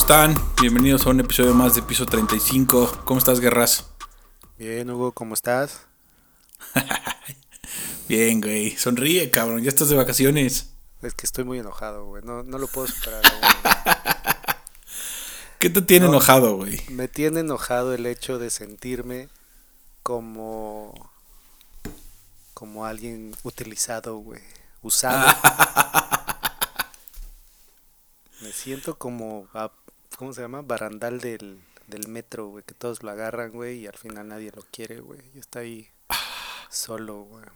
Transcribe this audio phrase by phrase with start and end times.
[0.00, 0.34] están?
[0.58, 3.02] Bienvenidos a un episodio más de Piso 35.
[3.04, 3.84] ¿Cómo estás, Guerras?
[4.56, 5.82] Bien, Hugo, ¿cómo estás?
[8.08, 8.74] Bien, güey.
[8.78, 9.62] Sonríe, cabrón.
[9.62, 10.70] Ya estás de vacaciones.
[11.02, 12.22] Es que estoy muy enojado, güey.
[12.24, 13.20] No, no lo puedo superar.
[15.58, 16.80] ¿Qué te tiene enojado, güey?
[16.88, 19.28] Me tiene enojado el hecho de sentirme
[20.02, 21.10] como
[22.54, 24.40] como alguien utilizado, güey.
[24.80, 25.30] Usado.
[28.40, 29.48] Me siento como,
[30.20, 30.60] ¿cómo se llama?
[30.60, 32.62] Barandal del, del metro, güey.
[32.62, 35.18] Que todos lo agarran, güey, y al final nadie lo quiere, güey.
[35.32, 35.88] Yo estoy ahí
[36.68, 37.46] solo, güey.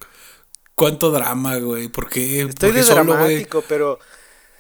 [0.75, 1.89] ¿Cuánto drama, güey?
[1.89, 2.41] ¿Por qué?
[2.41, 3.99] Estoy de dramático, pero...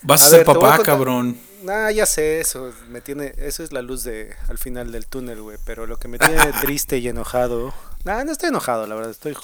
[0.02, 1.40] Vas a, ser papá, cabrón.
[1.62, 2.74] Nah, ya sé eso.
[2.90, 5.56] Me tiene, eso es la luz de al final del túnel, güey.
[5.64, 7.72] Pero lo que me tiene triste y enojado.
[8.04, 9.12] Nah, no estoy enojado, la verdad.
[9.12, 9.34] Estoy,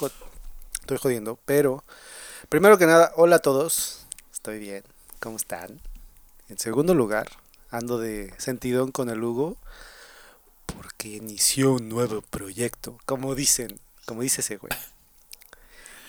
[0.80, 1.38] estoy jodiendo.
[1.46, 1.82] Pero,
[2.50, 4.06] primero que nada, hola a todos.
[4.30, 4.84] Estoy bien.
[5.18, 5.80] ¿Cómo están?
[6.50, 7.30] En segundo lugar,
[7.70, 9.56] ando de sentidón con el Hugo.
[10.66, 12.98] Porque inició un nuevo proyecto.
[13.06, 14.72] Como dicen, como dice ese güey.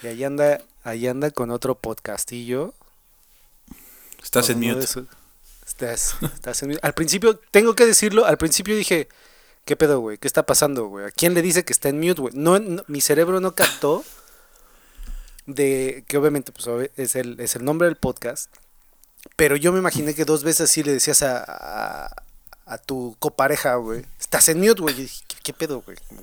[0.03, 2.73] Y ahí anda, ahí anda con otro podcastillo.
[4.23, 4.85] Estás en mute.
[5.65, 6.79] Estás, estás en mute.
[6.83, 9.07] Al principio, tengo que decirlo, al principio dije,
[9.65, 10.17] ¿qué pedo, güey?
[10.17, 11.05] ¿Qué está pasando, güey?
[11.05, 12.33] ¿A quién le dice que está en mute, güey?
[12.35, 14.03] No, mi cerebro no captó
[15.45, 18.51] de que obviamente pues, es, el, es el nombre del podcast.
[19.35, 22.13] Pero yo me imaginé que dos veces así le decías a,
[22.65, 24.05] a, tu copareja, güey.
[24.19, 24.95] Estás en mute, güey.
[24.95, 25.97] Dije, ¿qué, pedo, güey?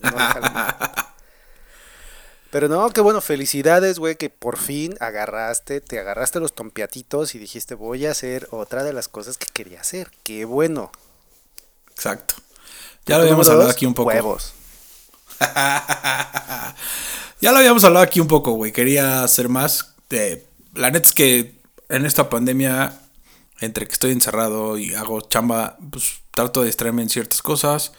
[2.50, 7.38] Pero no, qué bueno, felicidades, güey, que por fin agarraste, te agarraste los tompiatitos y
[7.38, 10.10] dijiste, voy a hacer otra de las cosas que quería hacer.
[10.22, 10.90] Qué bueno.
[11.90, 12.36] Exacto.
[13.04, 14.08] Ya lo habíamos hablado aquí un poco.
[14.08, 14.54] Huevos.
[15.40, 16.74] ya
[17.52, 18.72] lo habíamos hablado aquí un poco, güey.
[18.72, 19.94] Quería hacer más.
[20.08, 20.46] De...
[20.74, 21.57] La neta es que
[21.88, 23.00] en esta pandemia,
[23.60, 27.92] entre que estoy encerrado y hago chamba, pues trato de distraerme en ciertas cosas.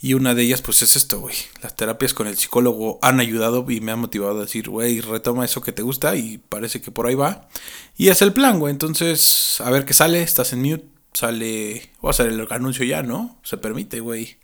[0.00, 1.34] Y una de ellas, pues es esto, güey.
[1.60, 5.44] Las terapias con el psicólogo han ayudado y me han motivado a decir, güey, retoma
[5.44, 7.48] eso que te gusta y parece que por ahí va.
[7.96, 8.70] Y es el plan, güey.
[8.70, 10.22] Entonces, a ver qué sale.
[10.22, 10.86] Estás en mute.
[11.14, 11.90] Sale.
[12.00, 13.40] O a hacer el anuncio ya, ¿no?
[13.42, 14.38] Se permite, güey.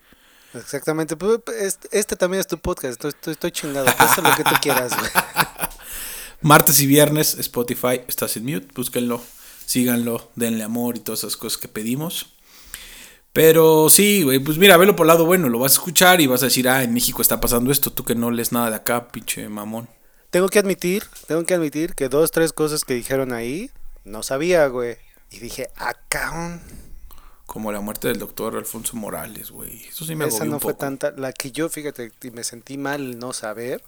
[0.54, 1.16] Exactamente.
[1.16, 3.04] Pues, este, este, también es tu podcast.
[3.04, 3.86] Estoy, estoy, chingado.
[3.96, 5.10] Haz lo que tú quieras, güey.
[6.44, 8.68] Martes y viernes, Spotify, estás en mute.
[8.74, 9.22] Búsquenlo.
[9.64, 10.30] Síganlo.
[10.36, 12.34] Denle amor y todas esas cosas que pedimos.
[13.32, 16.26] Pero sí, güey, pues mira, velo por el lado bueno, lo vas a escuchar y
[16.26, 18.76] vas a decir, ah, en México está pasando esto, tú que no lees nada de
[18.76, 19.88] acá, pinche mamón.
[20.28, 23.70] Tengo que admitir, tengo que admitir que dos, tres cosas que dijeron ahí,
[24.04, 24.98] no sabía, güey.
[25.30, 26.60] Y dije, acá.
[27.46, 29.86] Como la muerte del doctor Alfonso Morales, güey.
[29.86, 31.12] Eso sí me Esa no fue tanta.
[31.12, 33.82] La que yo, fíjate, me sentí mal no saber.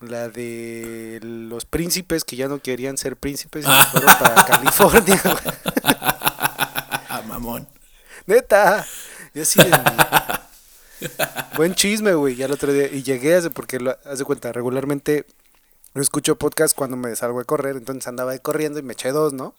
[0.00, 5.20] La de los príncipes que ya no querían ser príncipes y se fueron para California,
[5.24, 5.36] güey.
[7.28, 7.68] Mamón.
[8.26, 8.86] Neta.
[9.34, 9.60] Yo sí.
[11.56, 12.36] Buen chisme, güey.
[12.36, 12.88] Ya el otro día.
[12.88, 15.26] Y llegué, hace porque lo, haz de cuenta, regularmente
[15.94, 17.76] no escucho podcast cuando me salgo a correr.
[17.76, 19.54] Entonces andaba corriendo y me eché dos, ¿no?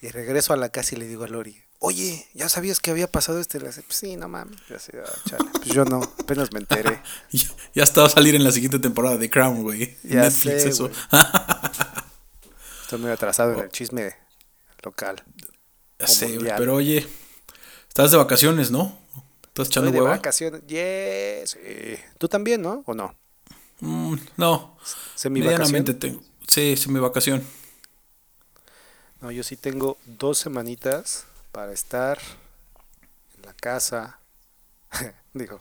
[0.00, 3.10] Y regreso a la casa y le digo a Lori, oye, ¿ya sabías que había
[3.10, 3.58] pasado este?
[3.58, 4.56] pues sí, no mames.
[4.70, 7.02] Ah, pues yo no, apenas me enteré.
[7.74, 9.96] ya, estaba a salir en la siguiente temporada de Crown, güey.
[10.04, 10.90] Ya Netflix, eso.
[12.82, 14.14] Estoy muy atrasado en el chisme
[14.82, 15.22] local.
[15.98, 17.06] Ya sé, pero oye,
[17.90, 18.96] Estás de vacaciones, ¿no?
[19.48, 21.58] ¿Estás echando Estoy de vacaciones, yes.
[22.18, 22.84] ¿Tú también, no?
[22.86, 23.16] ¿O no?
[23.80, 24.76] Mm, no.
[25.16, 25.84] ¿Semi-vacación?
[25.98, 26.22] tengo.
[26.46, 27.44] Sí, semi-vacación.
[29.20, 32.18] No, yo sí tengo dos semanitas para estar
[33.36, 34.20] en la casa.
[35.34, 35.60] Digo,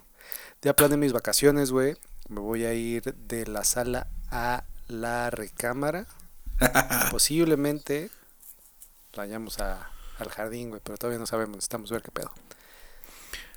[0.62, 1.98] ya planeé mis vacaciones, güey.
[2.28, 6.06] Me voy a ir de la sala a la recámara.
[7.12, 8.10] Posiblemente
[9.16, 9.90] vayamos a
[10.20, 12.32] al jardín, güey, pero todavía no sabemos, necesitamos ver qué pedo.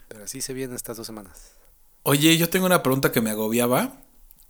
[0.09, 1.53] Pero así se vienen estas dos semanas.
[2.05, 3.93] Oye, yo tengo una pregunta que me agobiaba.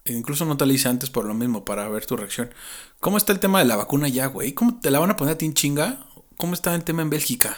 [0.04, 2.52] Incluso no te la hice antes por lo mismo, para ver tu reacción.
[3.00, 4.52] ¿Cómo está el tema de la vacuna ya, güey?
[4.52, 6.06] ¿Cómo te la van a poner a ti en chinga?
[6.36, 7.56] ¿Cómo está el tema en Bélgica?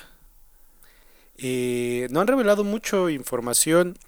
[1.38, 3.98] Eh, no han revelado mucho información,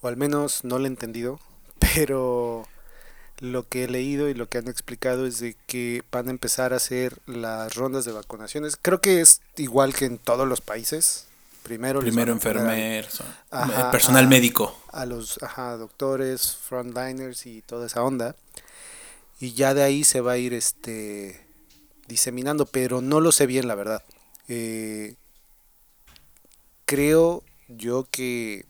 [0.00, 1.40] o al menos no lo he entendido,
[1.78, 2.66] pero
[3.38, 6.72] lo que he leído y lo que han explicado es de que van a empezar
[6.72, 8.78] a hacer las rondas de vacunaciones.
[8.80, 11.26] Creo que es igual que en todos los países.
[11.64, 13.22] Primero, Primero enfermeros,
[13.92, 14.76] personal médico.
[14.90, 18.34] A los ajá, doctores, frontliners y toda esa onda.
[19.38, 21.40] Y ya de ahí se va a ir este
[22.08, 24.02] diseminando, pero no lo sé bien, la verdad.
[24.48, 25.14] Eh,
[26.92, 28.66] creo yo que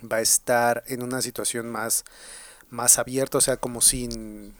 [0.00, 2.06] va a estar en una situación más
[2.70, 4.54] más abierto, o sea, como sin,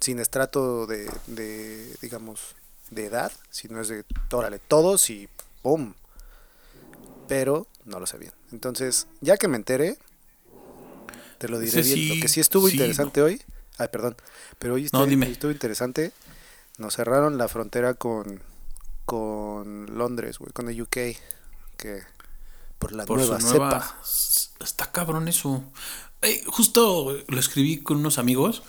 [0.00, 2.56] sin estrato de, de, digamos,
[2.90, 5.28] de edad, si no es de, órale, todos y
[5.62, 5.94] ¡pum!
[7.28, 8.32] Pero no lo sé bien.
[8.52, 9.96] Entonces, ya que me enteré,
[11.38, 11.96] te lo diré Ese bien.
[11.96, 13.40] sí, lo que sí estuvo sí, interesante hoy,
[13.78, 14.16] ay, perdón,
[14.58, 16.12] pero hoy No, estuvo interesante.
[16.76, 18.42] Nos cerraron la frontera con,
[19.04, 20.96] con Londres, güey, con el UK,
[21.84, 22.02] que
[22.78, 23.70] por la Por nueva, su nueva.
[23.70, 23.98] cepa.
[24.02, 25.62] S- Está cabrón eso.
[26.46, 28.62] Justo lo escribí con unos amigos.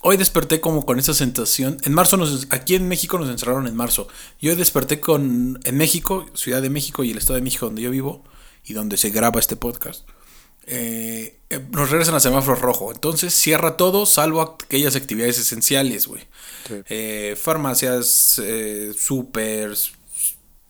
[0.00, 1.78] Hoy desperté como con esa sensación.
[1.84, 4.08] En marzo nos, aquí en México nos encerraron en marzo.
[4.40, 7.82] Y hoy desperté con en México, Ciudad de México y el Estado de México donde
[7.82, 8.24] yo vivo
[8.64, 10.08] y donde se graba este podcast.
[10.70, 12.92] eh, eh, nos regresan a semáforo rojo.
[12.92, 16.22] Entonces cierra todo salvo aquellas actividades esenciales, güey.
[16.66, 16.74] Sí.
[16.90, 18.40] Eh, farmacias,
[18.98, 19.92] supers,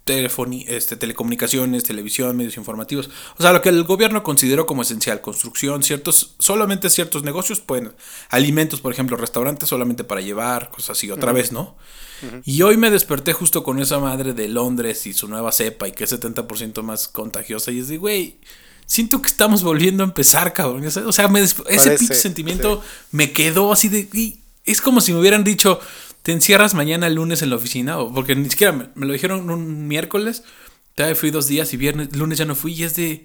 [0.08, 3.10] este, telecomunicaciones, televisión, medios informativos.
[3.36, 7.92] O sea, lo que el gobierno consideró como esencial, construcción, ciertos, solamente ciertos negocios pueden,
[8.30, 11.76] alimentos, por ejemplo, restaurantes solamente para llevar, cosas así, otra vez, ¿no?
[12.44, 15.92] Y hoy me desperté justo con esa madre de Londres y su nueva cepa y
[15.92, 18.38] que es 70% más contagiosa y es de, güey,
[18.86, 20.84] siento que estamos volviendo a empezar, cabrón.
[21.06, 22.82] O sea, me ese pinche sentimiento
[23.12, 25.80] me quedó así de, y es como si me hubieran dicho,
[26.28, 29.48] te encierras mañana lunes en la oficina, o porque ni siquiera me, me lo dijeron
[29.48, 30.42] un miércoles,
[30.94, 33.24] todavía fui dos días y viernes, lunes ya no fui y es de,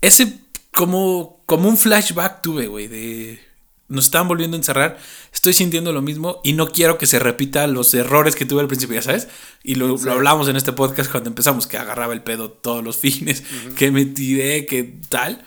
[0.00, 0.38] ese
[0.72, 3.40] como, como un flashback tuve, güey, de
[3.88, 4.98] nos están volviendo a encerrar,
[5.30, 8.68] estoy sintiendo lo mismo y no quiero que se repita los errores que tuve al
[8.68, 9.28] principio, ya sabes,
[9.62, 12.96] y lo, lo hablamos en este podcast cuando empezamos, que agarraba el pedo todos los
[12.96, 13.42] fines,
[13.76, 15.44] que me tiré, que tal,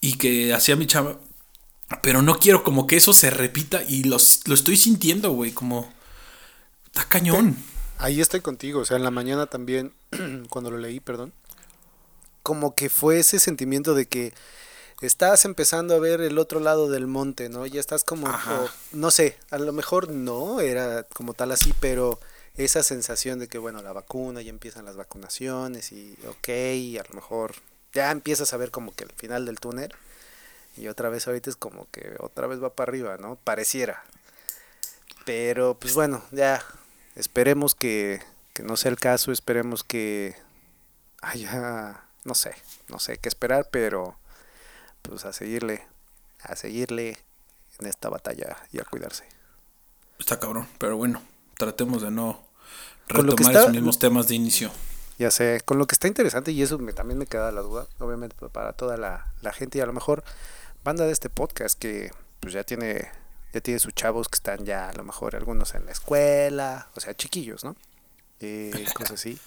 [0.00, 1.18] y que hacía mi chava,
[2.04, 5.92] pero no quiero como que eso se repita y los, lo estoy sintiendo, güey, como...
[6.92, 7.56] Está cañón.
[7.98, 9.92] Ahí estoy contigo, o sea, en la mañana también,
[10.48, 11.32] cuando lo leí, perdón,
[12.42, 14.32] como que fue ese sentimiento de que
[15.02, 17.66] estás empezando a ver el otro lado del monte, ¿no?
[17.66, 18.26] Ya estás como,
[18.56, 22.18] o- no sé, a lo mejor no era como tal así, pero
[22.56, 27.04] esa sensación de que, bueno, la vacuna, ya empiezan las vacunaciones y, ok, y a
[27.08, 27.54] lo mejor
[27.92, 29.92] ya empiezas a ver como que el final del túnel
[30.76, 33.36] y otra vez ahorita es como que otra vez va para arriba, ¿no?
[33.36, 34.02] Pareciera.
[35.24, 36.64] Pero pues bueno, ya
[37.20, 38.20] esperemos que,
[38.54, 40.34] que no sea el caso, esperemos que
[41.22, 42.54] haya, no sé,
[42.88, 44.16] no sé qué esperar, pero
[45.02, 45.86] pues a seguirle,
[46.42, 47.18] a seguirle
[47.78, 49.24] en esta batalla y a cuidarse.
[50.18, 51.22] Está cabrón, pero bueno,
[51.56, 52.42] tratemos de no
[53.08, 54.70] retomar está- esos mismos temas de inicio.
[55.18, 57.86] Ya sé, con lo que está interesante, y eso me, también me queda la duda,
[57.98, 60.24] obviamente para toda la, la gente y a lo mejor
[60.82, 63.10] banda de este podcast que pues ya tiene,
[63.52, 67.00] ya tiene sus chavos que están ya a lo mejor algunos en la escuela, o
[67.00, 67.76] sea, chiquillos, ¿no?
[68.40, 69.38] Eh, cosas así.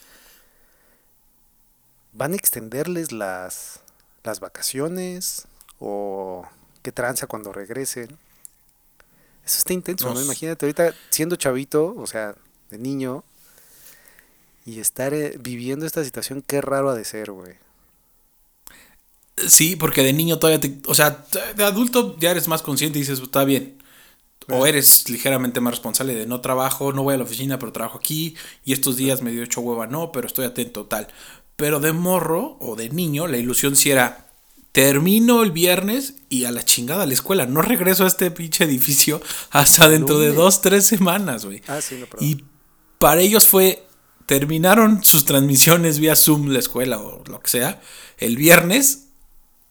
[2.11, 3.79] ¿Van a extenderles las,
[4.23, 5.47] las vacaciones?
[5.79, 6.45] ¿O
[6.81, 8.17] qué tranza cuando regresen?
[9.45, 12.35] Eso está intenso, No Imagínate ahorita siendo chavito, o sea,
[12.69, 13.23] de niño,
[14.65, 17.55] y estar eh, viviendo esta situación, qué raro ha de ser, güey.
[19.47, 20.79] Sí, porque de niño todavía te...
[20.85, 23.82] O sea, de adulto ya eres más consciente y dices, está bien.
[24.49, 27.97] O eres ligeramente más responsable de no trabajo, no voy a la oficina, pero trabajo
[27.97, 28.35] aquí.
[28.65, 31.07] Y estos días me dio hecho hueva, no, pero estoy atento, tal.
[31.55, 34.27] Pero de morro o de niño, la ilusión sí era,
[34.73, 37.45] termino el viernes y a la chingada a la escuela.
[37.45, 41.61] No regreso a este pinche edificio hasta dentro de dos, tres semanas, güey.
[41.67, 42.27] Ah, sí, no, perdón.
[42.27, 42.43] Y
[42.99, 43.87] para ellos fue,
[44.25, 47.81] terminaron sus transmisiones vía Zoom, la escuela o lo que sea,
[48.17, 49.09] el viernes.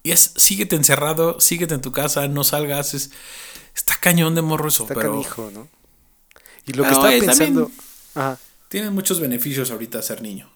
[0.05, 2.95] Y es, síguete encerrado, síguete en tu casa, no salgas.
[2.95, 3.11] Es,
[3.75, 5.69] está cañón de morro eso, Está pero canijo, ¿no?
[6.67, 7.71] Y lo que estaba pensando...
[8.14, 8.38] Ajá.
[8.69, 10.50] tiene muchos beneficios ahorita ser niño.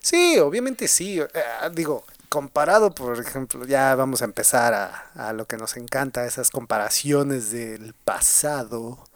[0.00, 1.20] Sí, obviamente sí.
[1.20, 1.28] eh,
[1.72, 6.50] digo, comparado, por ejemplo, ya vamos a empezar a, a lo que nos encanta, esas
[6.50, 8.98] comparaciones del pasado.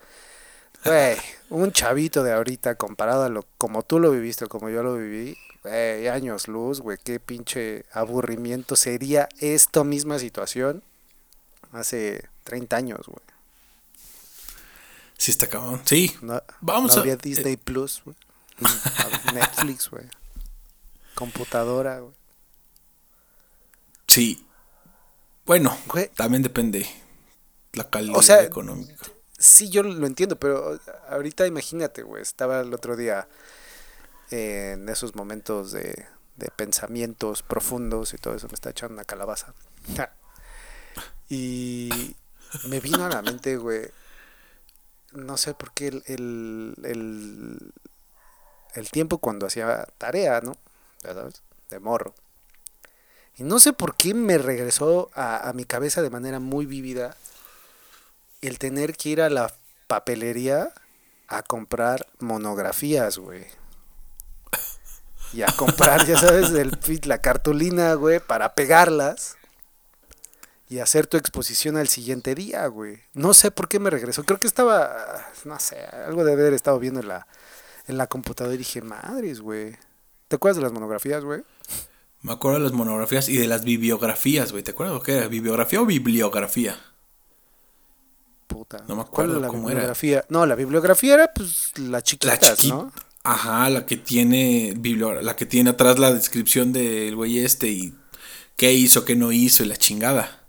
[0.85, 1.15] Güey,
[1.49, 4.97] un chavito de ahorita comparado a lo como tú lo viviste o como yo lo
[4.97, 10.83] viví, güey, años luz, güey, qué pinche aburrimiento sería esta misma situación
[11.71, 13.32] hace 30 años, güey.
[15.23, 15.81] Sí, está cabrón.
[15.85, 18.17] Sí, No, Vamos no a- habría Disney Plus, güey.
[18.59, 20.05] Mm, Netflix, güey.
[21.15, 22.13] Computadora, güey.
[24.07, 24.45] sí.
[25.45, 26.09] Bueno, Güey.
[26.09, 26.85] también depende
[27.73, 28.95] la calidad O sea, económica.
[29.37, 30.77] Sí, yo lo entiendo, pero
[31.09, 33.27] ahorita imagínate, güey, estaba el otro día
[34.29, 39.53] en esos momentos de, de pensamientos profundos y todo eso, me está echando una calabaza.
[41.29, 42.15] Y
[42.67, 43.89] me vino a la mente, güey,
[45.13, 47.73] no sé por qué el, el, el,
[48.73, 50.53] el tiempo cuando hacía tarea, ¿no?
[51.03, 52.13] Ya sabes, de morro.
[53.35, 57.15] Y no sé por qué me regresó a, a mi cabeza de manera muy vívida
[58.41, 59.53] el tener que ir a la
[59.87, 60.71] papelería
[61.27, 63.45] a comprar monografías, güey.
[65.33, 69.35] y a comprar, ya sabes, el, la cartulina, güey, para pegarlas
[70.69, 72.99] y hacer tu exposición al siguiente día, güey.
[73.13, 74.23] No sé por qué me regresó.
[74.23, 75.77] Creo que estaba, no sé,
[76.07, 77.27] algo de haber estado viendo en la,
[77.87, 79.75] en la computadora y dije, madres, güey.
[80.27, 81.43] ¿Te acuerdas de las monografías, güey?
[82.21, 84.63] Me acuerdo de las monografías y de las bibliografías, güey.
[84.63, 85.27] ¿Te acuerdas qué era?
[85.27, 86.79] ¿Bibliografía o bibliografía?
[88.47, 88.83] Puta.
[88.87, 90.23] No me acuerdo la cómo bibliografía?
[90.29, 92.91] No, la bibliografía era pues la chiquita, ¿no?
[93.23, 94.73] Ajá, la que tiene
[95.21, 97.93] la que tiene atrás la descripción del güey este y
[98.57, 100.42] qué hizo, qué no hizo y la chingada.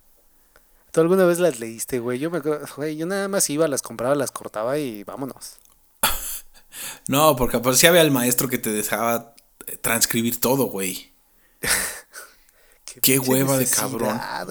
[0.95, 2.21] ¿Tú alguna vez las leíste, güey?
[2.21, 5.57] Yo me güey, yo nada más iba, las compraba, las cortaba y vámonos.
[7.09, 9.35] no, porque aparecía había el maestro que te dejaba
[9.81, 11.13] transcribir todo, güey.
[13.03, 14.17] qué, hueva de cabrón.
[14.21, 14.47] Ah.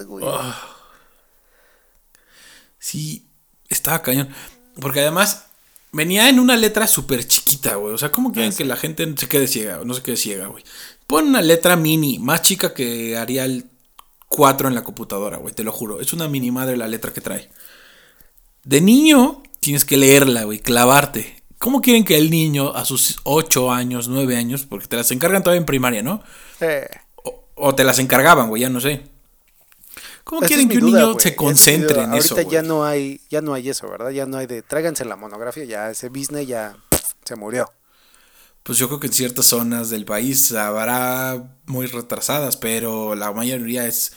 [2.78, 3.26] Sí,
[3.70, 4.28] estaba cañón.
[4.82, 5.46] Porque además
[5.92, 7.94] venía en una letra súper chiquita, güey.
[7.94, 9.80] O sea, ¿cómo quieren ah, que la gente se quede ciega?
[9.82, 10.62] No se quede ciega, güey.
[11.06, 13.70] Pon una letra mini, más chica que Arial
[14.34, 16.00] 4 en la computadora, güey, te lo juro.
[16.00, 17.48] Es una mini madre la letra que trae.
[18.64, 21.44] De niño tienes que leerla, güey, clavarte.
[21.58, 25.44] ¿Cómo quieren que el niño a sus 8 años, 9 años, porque te las encargan
[25.44, 26.20] todavía en primaria, ¿no?
[27.54, 29.04] O, te las encargaban, güey, ya no sé.
[30.24, 32.34] ¿Cómo quieren que un niño se concentre en eso?
[32.34, 34.10] Ahorita ya no hay, ya no hay eso, ¿verdad?
[34.10, 36.76] Ya no hay de tráiganse la monografía, ya ese business ya
[37.24, 37.70] se murió.
[38.64, 43.86] Pues yo creo que en ciertas zonas del país habrá muy retrasadas, pero la mayoría
[43.86, 44.14] es.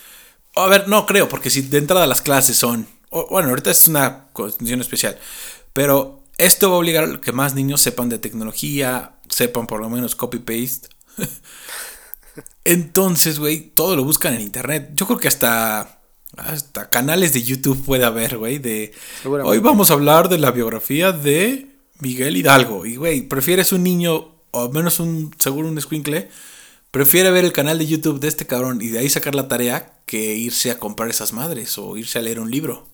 [0.56, 2.88] A ver, no creo, porque si de entrada las clases son.
[3.30, 5.20] Bueno, ahorita es una condición especial.
[5.74, 9.90] Pero esto va a obligar a que más niños sepan de tecnología, sepan por lo
[9.90, 10.90] menos copy-paste.
[12.64, 14.92] Entonces, güey, todo lo buscan en internet.
[14.94, 16.02] Yo creo que hasta,
[16.38, 18.94] hasta canales de YouTube puede haber, güey, de...
[19.26, 22.86] Hoy vamos a hablar de la biografía de Miguel Hidalgo.
[22.86, 26.30] Y, güey, prefieres un niño, o al menos un, seguro un squinkle,
[26.92, 30.00] prefiere ver el canal de YouTube de este cabrón y de ahí sacar la tarea
[30.06, 32.88] que irse a comprar esas madres o irse a leer un libro.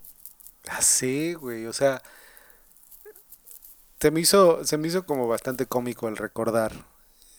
[0.68, 2.02] Ah, sí, güey, o sea,
[4.00, 6.74] se me hizo, se me hizo como bastante cómico el recordar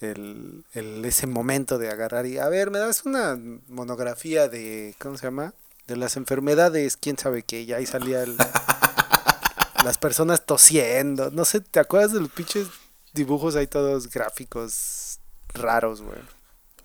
[0.00, 5.16] el, el, ese momento de agarrar y, a ver, me das una monografía de, ¿cómo
[5.16, 5.54] se llama?
[5.86, 8.36] De las enfermedades, quién sabe qué, y ahí salía el,
[9.84, 12.68] las personas tosiendo, no sé, ¿te acuerdas de los pinches
[13.14, 15.20] dibujos ahí todos gráficos
[15.54, 16.18] raros, güey?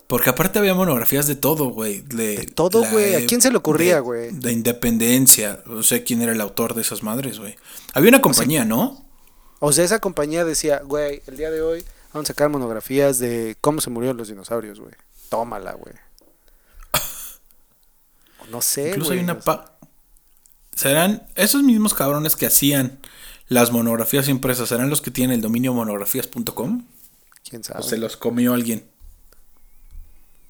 [0.07, 2.01] Porque aparte había monografías de todo, güey.
[2.01, 3.13] De, todo, güey.
[3.13, 4.31] ¿A quién se le ocurría, güey?
[4.31, 5.61] De, independencia.
[5.67, 7.55] No sé quién era el autor de esas madres, güey.
[7.93, 9.05] Había una compañía, ¿no?
[9.59, 13.55] O sea, esa compañía decía, güey, el día de hoy vamos a sacar monografías de
[13.61, 14.93] cómo se murieron los dinosaurios, güey.
[15.29, 15.93] Tómala, güey.
[18.49, 19.37] no sé, Incluso hay una...
[20.73, 22.99] ¿Serán esos mismos cabrones que hacían
[23.49, 24.69] las monografías impresas?
[24.69, 26.85] ¿Serán los que tienen el dominio monografías.com?
[27.47, 27.79] ¿Quién sabe?
[27.79, 28.85] ¿O se los comió alguien?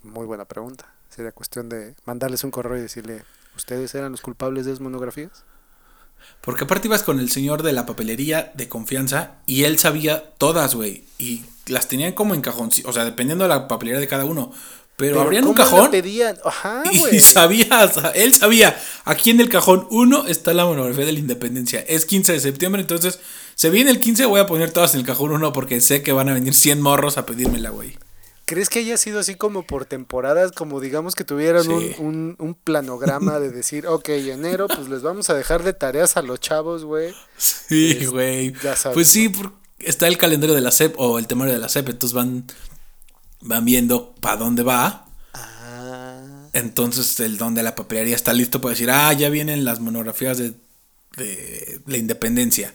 [0.03, 0.85] Muy buena pregunta.
[1.09, 3.23] Sería cuestión de mandarles un correo y decirle,
[3.55, 5.43] ¿ustedes eran los culpables de esas monografías?
[6.41, 10.75] Porque aparte ibas con el señor de la papelería de confianza y él sabía todas,
[10.75, 11.05] güey.
[11.17, 14.51] Y las tenían como en cajón, o sea, dependiendo de la papelería de cada uno.
[14.99, 15.89] Pero, abrían un cajón.
[16.43, 21.19] Ajá, y sabía, él sabía, aquí en el cajón uno está la monografía de la
[21.19, 21.79] independencia.
[21.87, 23.17] Es 15 de septiembre, entonces
[23.55, 26.11] se viene el 15, voy a poner todas en el cajón uno porque sé que
[26.11, 27.97] van a venir 100 morros a pedírmela, güey.
[28.43, 33.39] ¿Crees que haya sido así como por temporadas, como digamos que tuvieran un, un, planograma
[33.39, 37.13] de decir, ok, enero, pues les vamos a dejar de tareas a los chavos, güey?
[37.37, 38.53] Sí, güey.
[38.93, 39.31] Pues sí,
[39.79, 42.45] está el calendario de la SEP o el temario de la SEP, entonces van
[43.41, 45.05] van viendo para dónde va.
[45.33, 46.49] Ah.
[46.53, 50.37] Entonces el don de la papelería está listo para decir, ah, ya vienen las monografías
[50.37, 50.53] de,
[51.17, 52.73] de la independencia,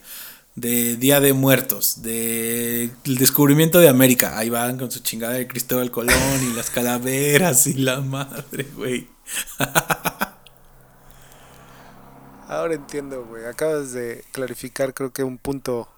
[0.55, 4.37] de Día de Muertos, de el descubrimiento de América.
[4.37, 9.07] Ahí van con su chingada de Cristóbal Colón y las calaveras y la madre, güey.
[12.47, 13.45] Ahora entiendo, güey.
[13.45, 15.89] Acabas de clarificar creo que un punto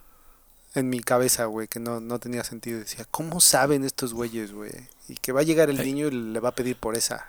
[0.75, 2.79] en mi cabeza, güey, que no, no tenía sentido.
[2.79, 4.71] Decía, ¿cómo saben estos güeyes, güey?
[5.07, 7.27] Y que va a llegar el niño y le va a pedir por esa.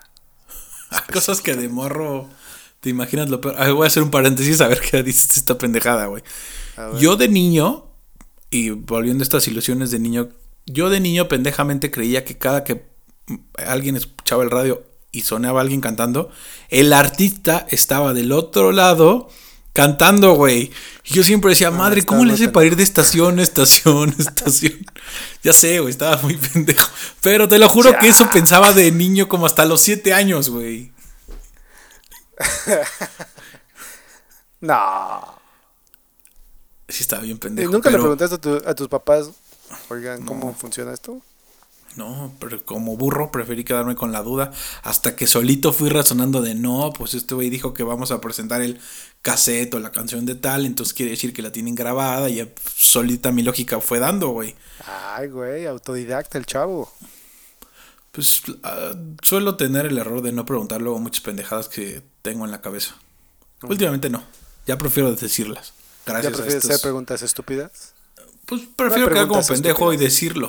[1.12, 2.28] Cosas que de morro
[2.80, 3.56] te imaginas lo peor.
[3.74, 6.22] voy a hacer un paréntesis a ver qué dices esta pendejada, güey.
[7.00, 7.86] Yo de niño,
[8.50, 10.28] y volviendo a estas ilusiones de niño,
[10.66, 12.86] yo de niño pendejamente creía que cada que
[13.66, 16.30] alguien escuchaba el radio y sonaba alguien cantando,
[16.68, 19.28] el artista estaba del otro lado
[19.72, 20.70] cantando, güey.
[21.04, 24.10] Y yo siempre decía, ah, madre, ¿cómo le hace para ir de estación a estación,
[24.18, 24.84] estación?
[25.42, 26.90] ya sé, güey, estaba muy pendejo.
[27.22, 30.92] Pero te lo juro que eso pensaba de niño como hasta los siete años, güey.
[34.60, 35.38] no.
[36.88, 37.70] Sí, estaba bien pendejo.
[37.70, 39.30] ¿Y nunca le preguntaste a, tus papás,
[39.90, 41.20] oigan, cómo funciona esto?
[41.98, 44.52] No, pero como burro preferí quedarme con la duda
[44.82, 48.62] hasta que solito fui razonando de no, pues este güey dijo que vamos a presentar
[48.62, 48.80] el
[49.20, 52.48] cassette o la canción de tal, entonces quiere decir que la tienen grabada y ya
[52.74, 54.54] solita mi lógica fue dando, güey.
[55.14, 56.90] Ay, güey, autodidacta el chavo.
[58.12, 62.50] Pues ah, suelo tener el error de no preguntar luego muchas pendejadas que tengo en
[62.50, 62.94] la cabeza.
[63.62, 64.22] Últimamente no,
[64.66, 65.72] ya prefiero decirlas.
[66.06, 67.92] Gracias ¿Ya prefieres a estos- hacer preguntas estúpidas?
[68.46, 70.48] Pues prefiero quedar como pendejo y decirlo.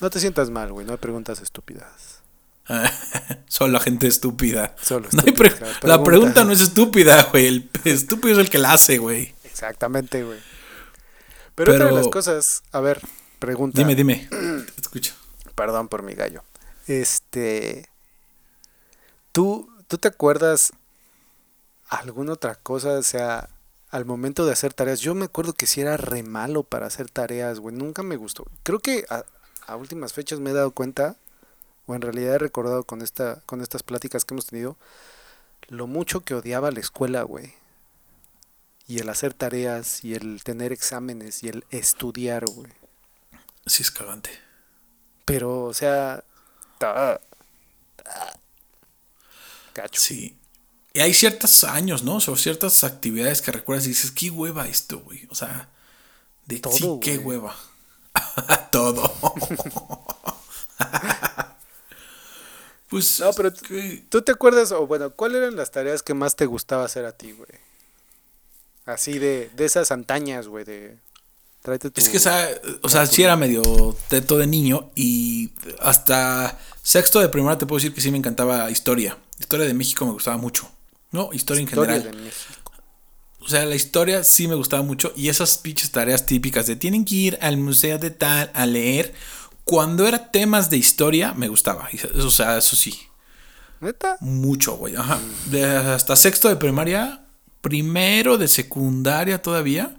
[0.00, 2.20] No te sientas mal, güey, no hay preguntas estúpidas.
[3.48, 4.74] Solo gente estúpida.
[4.80, 6.44] Solo No hay pre- la pregunta.
[6.44, 7.46] no es estúpida, güey.
[7.46, 9.34] El estúpido es el que la hace, güey.
[9.44, 10.38] Exactamente, güey.
[11.54, 13.00] Pero, otra de las cosas, a ver,
[13.38, 13.78] pregunta.
[13.78, 14.28] Dime, dime.
[14.30, 15.14] Te escucho.
[15.54, 16.42] Perdón por mi gallo.
[16.86, 17.88] Este.
[19.32, 20.72] ¿Tú, ¿Tú te acuerdas
[21.88, 22.90] alguna otra cosa?
[22.98, 23.50] O sea,
[23.90, 25.00] al momento de hacer tareas.
[25.00, 27.74] Yo me acuerdo que sí era re malo para hacer tareas, güey.
[27.74, 28.46] Nunca me gustó.
[28.62, 29.24] Creo que a,
[29.66, 31.16] a últimas fechas me he dado cuenta,
[31.86, 34.76] o en realidad he recordado con, esta, con estas pláticas que hemos tenido,
[35.68, 37.54] lo mucho que odiaba la escuela, güey.
[38.86, 42.72] Y el hacer tareas, y el tener exámenes, y el estudiar, güey.
[43.66, 44.30] Sí, es cagante.
[45.24, 46.24] Pero, o sea.
[46.78, 47.20] ta-
[47.96, 48.38] ta-
[49.72, 50.00] Cacho.
[50.00, 50.36] Sí.
[50.92, 52.16] Y hay ciertos años, ¿no?
[52.16, 55.28] O sea, ciertas actividades que recuerdas y dices, qué hueva esto, güey.
[55.30, 55.68] O sea,
[56.46, 57.54] de Todo, sí, qué hueva.
[58.70, 59.12] Todo.
[62.88, 63.20] pues.
[63.20, 66.46] No, pero que- ¿Tú te acuerdas, o bueno, cuáles eran las tareas que más te
[66.46, 67.48] gustaba hacer a ti, güey?
[68.86, 70.96] Así de, de esas antañas, güey, de...
[71.62, 72.00] Tráete tu...
[72.00, 72.48] Es que, esa-
[72.82, 77.78] o sea, sí era medio teto de niño y hasta sexto de primaria te puedo
[77.78, 79.18] decir que sí me encantaba historia.
[79.38, 80.70] Historia de México me gustaba mucho.
[81.12, 82.32] No, historia en Historia general.
[83.40, 87.04] O sea, la historia sí me gustaba mucho y esas pinches tareas típicas de tienen
[87.04, 89.14] que ir al museo de tal a leer.
[89.64, 91.88] Cuando era temas de historia me gustaba.
[92.22, 92.98] O sea, eso sí.
[93.80, 94.18] ¿Neta?
[94.20, 94.94] Mucho, güey.
[94.94, 95.18] Ajá.
[95.46, 97.24] De hasta sexto de primaria,
[97.62, 99.96] primero de secundaria todavía,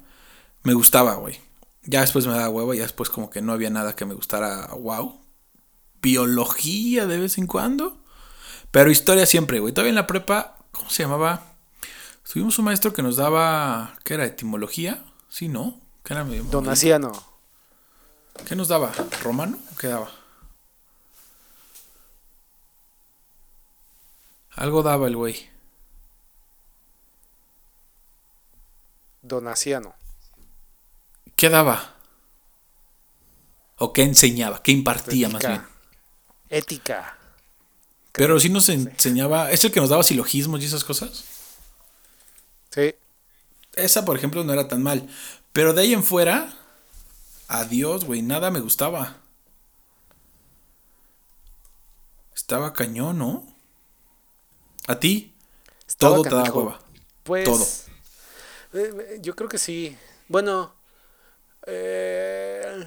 [0.64, 1.40] me gustaba, güey.
[1.84, 4.68] Ya después me daba huevo, ya después como que no había nada que me gustara,
[4.80, 5.20] wow.
[6.00, 8.04] Biología de vez en cuando.
[8.70, 9.74] Pero historia siempre, güey.
[9.74, 11.51] Todavía en la prepa, ¿cómo se llamaba?
[12.30, 14.26] Tuvimos un maestro que nos daba, ¿qué era?
[14.26, 15.04] Etimología.
[15.30, 15.80] Sí, ¿no?
[16.04, 16.24] ¿Qué era?
[16.24, 17.12] medio- Donaciano.
[18.48, 18.92] ¿Qué nos daba?
[19.24, 19.58] ¿Romano?
[19.74, 20.10] ¿O qué daba?
[24.52, 25.50] Algo daba el güey.
[29.22, 29.94] Donaciano.
[31.36, 31.96] ¿Qué daba?
[33.78, 34.62] ¿O qué enseñaba?
[34.64, 35.62] ¿Qué impartía más bien?
[36.50, 37.18] Ética.
[38.12, 39.52] Pero sí nos enseñaba.
[39.52, 41.24] ¿Es el que nos daba silogismos y esas cosas?
[42.72, 42.96] Sí.
[43.76, 45.08] Esa, por ejemplo, no era tan mal.
[45.54, 46.54] Pero de ahí en fuera.
[47.48, 48.22] Adiós, güey.
[48.22, 49.18] Nada me gustaba.
[52.36, 53.46] Estaba cañón, ¿no?
[54.88, 55.34] ¿A ti?
[55.88, 56.60] Estaba Todo te daba canijo.
[56.60, 56.80] hueva.
[57.24, 57.44] Pues...
[57.46, 57.64] Todo.
[58.74, 59.98] eh, eh, yo creo que sí.
[60.28, 60.74] Bueno,
[61.68, 62.86] eh,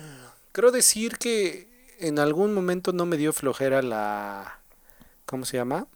[0.52, 1.68] creo decir que
[2.00, 4.60] en algún momento no me dio flojera la...
[5.26, 5.86] ¿Cómo se llama?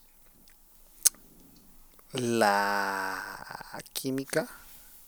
[2.12, 4.49] La química.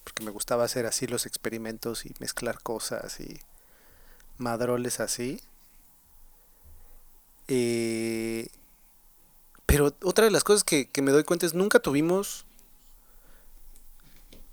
[0.04, 3.40] Porque me gustaba hacer así los experimentos y mezclar cosas y
[4.38, 5.40] madroles así.
[7.48, 8.48] Eh,
[9.66, 12.44] pero otra de las cosas que, que me doy cuenta es nunca tuvimos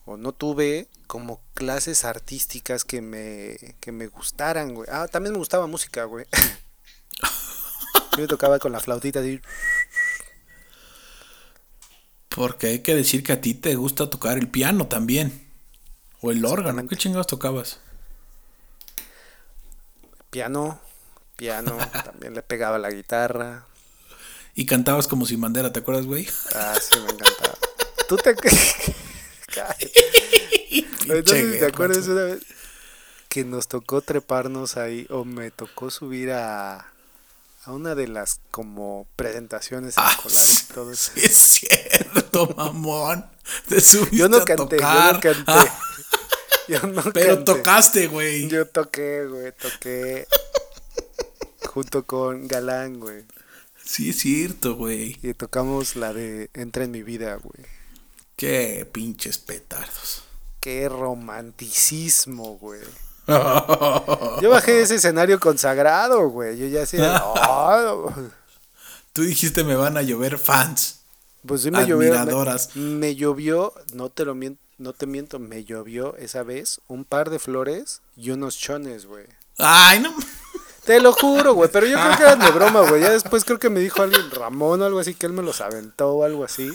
[0.05, 4.87] o no tuve como clases artísticas que me, que me gustaran, güey.
[4.91, 6.25] Ah, también me gustaba música, güey.
[8.15, 9.41] Yo me tocaba con la flautita así.
[12.37, 15.43] Porque hay que decir que a ti te gusta tocar el piano también.
[16.21, 16.87] O el órgano.
[16.87, 17.79] ¿Qué chingados tocabas?
[20.29, 20.79] Piano,
[21.35, 23.65] piano, también le pegaba la guitarra.
[24.53, 26.27] Y cantabas como sin bandera, ¿te acuerdas, güey?
[26.53, 27.57] Ah, sí, me encantaba.
[28.07, 28.35] ¿Tú te
[31.25, 32.43] si te acuerdas una vez
[33.29, 36.93] que nos tocó treparnos ahí o me tocó subir a,
[37.67, 41.11] a una de las como presentaciones Ah, escolares y todo eso.
[41.15, 43.25] sí es cierto, mamón.
[43.67, 45.13] Te subiste Yo no a canté, yo tocar.
[45.15, 45.43] no canté.
[45.47, 45.79] Ah,
[46.67, 47.53] Yo no pero canté.
[47.53, 48.47] tocaste, güey.
[48.49, 50.27] Yo toqué, güey, toqué
[51.69, 53.23] junto con Galán, güey.
[53.83, 55.17] Sí es cierto, güey.
[55.23, 57.65] Y tocamos la de Entra en mi vida, güey.
[58.35, 60.23] Qué pinches petardos.
[60.59, 62.81] Qué romanticismo, güey.
[64.41, 66.57] Yo bajé de ese escenario consagrado, güey.
[66.57, 68.11] Yo ya decía, "Oh".
[69.13, 71.01] Tú dijiste me van a llover fans.
[71.45, 72.11] pues sí me llovió.
[72.11, 72.75] Me, Admiradoras.
[72.75, 77.29] me llovió, no te lo miento, no te miento, me llovió esa vez un par
[77.29, 79.25] de flores y unos chones, güey.
[79.57, 80.13] Ay, no.
[80.85, 83.01] Te lo juro, güey, pero yo creo que eran de broma, güey.
[83.01, 85.59] Ya después creo que me dijo alguien, Ramón o algo así, que él me los
[85.61, 86.71] aventó o algo así.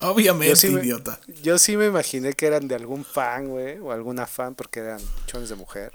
[0.00, 1.20] Obviamente, Yo sí me- idiota.
[1.42, 5.00] Yo sí me imaginé que eran de algún fan, güey, o alguna fan, porque eran
[5.26, 5.92] chones de mujer.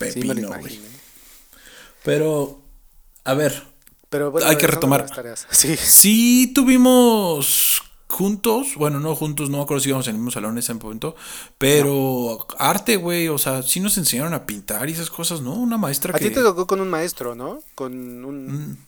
[0.00, 0.80] Sí me Pepino, güey.
[2.04, 2.60] Pero,
[3.24, 3.64] a ver,
[4.08, 5.06] Pero bueno, Hay que a retomar.
[5.50, 5.76] Sí.
[5.76, 10.52] sí tuvimos juntos, bueno, no juntos, no me acuerdo si íbamos en el mismo salón
[10.52, 11.14] en ese momento,
[11.58, 15.52] pero arte, güey, o sea, sí nos enseñaron a pintar y esas cosas, ¿no?
[15.52, 16.28] Una maestra A que...
[16.28, 17.60] ti te tocó con un maestro, ¿no?
[17.74, 18.78] Con un...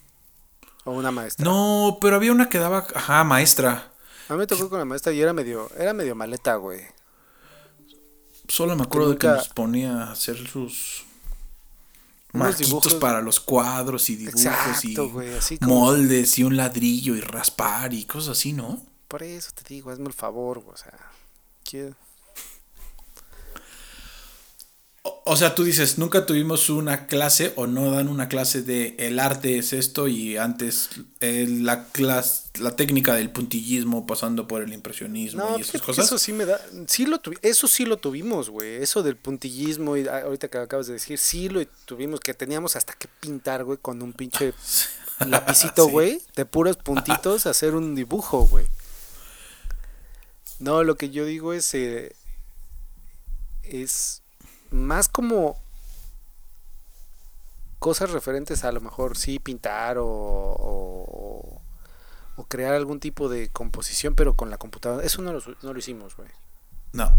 [0.85, 1.45] O una maestra.
[1.45, 3.93] No, pero había una que daba, ajá, maestra.
[4.29, 6.81] A mí me tocó con la maestra y era medio, era medio maleta, güey.
[8.49, 11.05] Solo me acuerdo de que nos ponía a hacer sus
[12.33, 17.15] marquitos para los cuadros y dibujos Exacto, y güey, así como- moldes y un ladrillo
[17.15, 18.81] y raspar y cosas así, ¿no?
[19.09, 20.93] Por eso te digo, hazme el favor, güey, o sea...
[21.65, 21.93] ¿qué?
[25.03, 28.97] O, o sea, tú dices, nunca tuvimos una clase o no dan una clase de
[28.99, 34.61] el arte es esto y antes eh, la clase, la técnica del puntillismo pasando por
[34.63, 36.05] el impresionismo No, y esas fíjate que cosas.
[36.05, 36.61] eso sí me da...
[36.87, 38.83] Sí lo tuvi- eso sí lo tuvimos, güey.
[38.83, 42.77] Eso del puntillismo y ah, ahorita que acabas de decir, sí lo tuvimos, que teníamos
[42.77, 44.53] hasta que pintar, güey, con un pinche
[45.27, 45.91] lapicito, Sí.
[45.93, 48.67] güey, de puros puntitos, hacer un dibujo, güey.
[50.59, 51.73] No, lo que yo digo es...
[51.75, 52.15] eh,
[53.63, 54.20] es
[54.71, 55.57] más como
[57.79, 61.63] cosas referentes a, lo mejor sí pintar o, o,
[62.37, 65.05] o crear algún tipo de composición, pero con la computadora.
[65.05, 66.29] Eso no lo, no lo hicimos, güey.
[66.93, 67.13] No.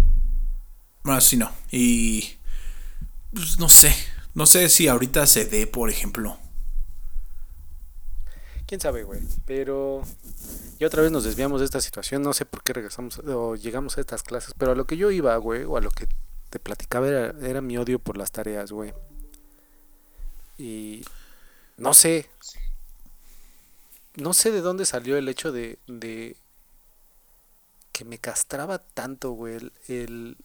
[1.04, 1.52] No, sí no.
[1.72, 2.38] Y
[3.34, 3.94] pues, no sé.
[4.34, 6.38] No sé si ahorita se dé, por ejemplo.
[8.66, 9.22] Quién sabe, güey.
[9.46, 10.04] Pero
[10.80, 12.22] y otra vez nos desviamos de esta situación.
[12.22, 14.56] No sé por qué regresamos o llegamos a estas clases.
[14.58, 16.08] Pero a lo que yo iba, güey, o a lo que
[16.52, 18.94] te platicaba era, mi odio por las tareas, güey.
[20.58, 21.04] Y
[21.78, 22.30] no sé.
[24.18, 26.36] No sé de dónde salió el hecho de, de
[27.94, 29.72] que me castraba tanto, güey.
[29.88, 30.36] El,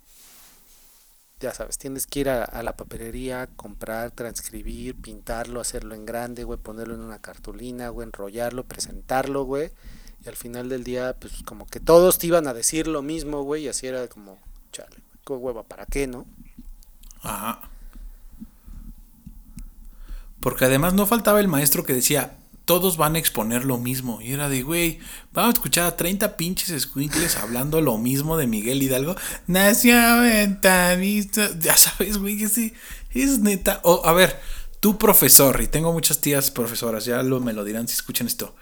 [1.41, 6.45] ya sabes, tienes que ir a, a la papelería, comprar, transcribir, pintarlo, hacerlo en grande,
[6.45, 9.73] güey, ponerlo en una cartulina, güey, enrollarlo, presentarlo, güey.
[10.25, 13.43] Y al final del día, pues como que todos te iban a decir lo mismo,
[13.43, 14.39] güey, y así era como,
[14.71, 16.27] chale, qué hueva, ¿para qué, no?
[17.23, 17.61] Ajá.
[20.41, 24.21] Porque además no faltaba el maestro que decía, todos van a exponer lo mismo.
[24.21, 25.01] Y era de, güey,
[25.33, 29.17] vamos a escuchar a 30 pinches squinkles hablando lo mismo de Miguel Hidalgo.
[29.47, 31.51] Nació ventanista.
[31.59, 32.75] Ya sabes, güey, ese
[33.11, 33.81] es neta.
[33.83, 34.41] O, a ver,
[34.81, 38.55] tú profesor, y tengo muchas tías profesoras, ya lo, me lo dirán si escuchan esto.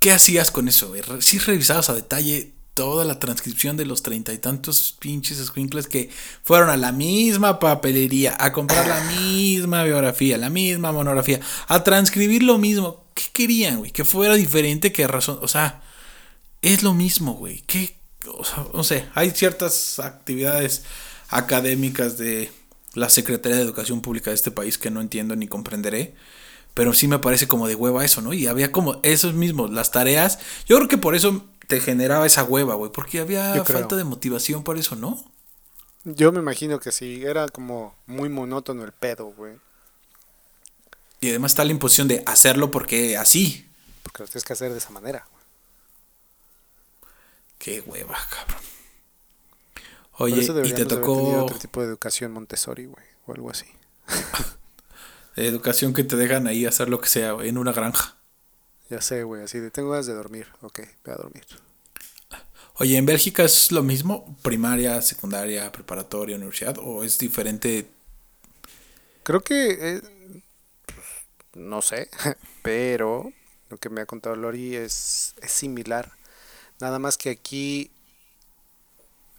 [0.00, 4.38] ¿Qué hacías con eso, ¿Sí revisabas a detalle toda la transcripción de los treinta y
[4.38, 6.10] tantos pinches squinkles que
[6.42, 12.42] fueron a la misma papelería a comprar la misma biografía, la misma monografía, a transcribir
[12.42, 13.04] lo mismo?
[13.14, 13.90] ¿Qué querían, güey?
[13.90, 15.38] Que fuera diferente, que razón.
[15.42, 15.82] O sea,
[16.62, 17.62] es lo mismo, güey.
[17.66, 17.96] ¿Qué?
[18.26, 20.84] O sea, no sé, hay ciertas actividades
[21.28, 22.50] académicas de
[22.94, 26.14] la Secretaría de Educación Pública de este país que no entiendo ni comprenderé.
[26.74, 28.32] Pero sí me parece como de hueva eso, ¿no?
[28.32, 30.38] Y había como esos mismos, las tareas.
[30.66, 32.90] Yo creo que por eso te generaba esa hueva, güey.
[32.92, 33.80] Porque había Yo creo.
[33.80, 35.24] falta de motivación por eso, ¿no?
[36.04, 39.54] Yo me imagino que sí, era como muy monótono el pedo, güey.
[41.20, 43.68] Y además está la imposición de hacerlo porque así.
[44.02, 45.44] Porque lo tienes que hacer de esa manera, güey.
[47.58, 48.62] Qué hueva, cabrón.
[50.14, 53.66] Oye, y te tocó otro tipo de educación Montessori, güey, o algo así.
[55.36, 58.16] educación que te dejan ahí hacer lo que sea, güey, en una granja.
[58.92, 60.48] Ya sé, güey, así de tengo ganas de dormir.
[60.60, 61.46] Ok, voy a dormir.
[62.74, 64.36] Oye, ¿en Bélgica es lo mismo?
[64.42, 66.76] ¿Primaria, secundaria, preparatoria, universidad?
[66.78, 67.90] ¿O es diferente?
[69.22, 69.78] Creo que.
[69.80, 70.02] eh,
[71.54, 72.10] no sé,
[72.62, 73.32] pero
[73.70, 76.12] lo que me ha contado Lori es, es similar.
[76.78, 77.90] Nada más que aquí,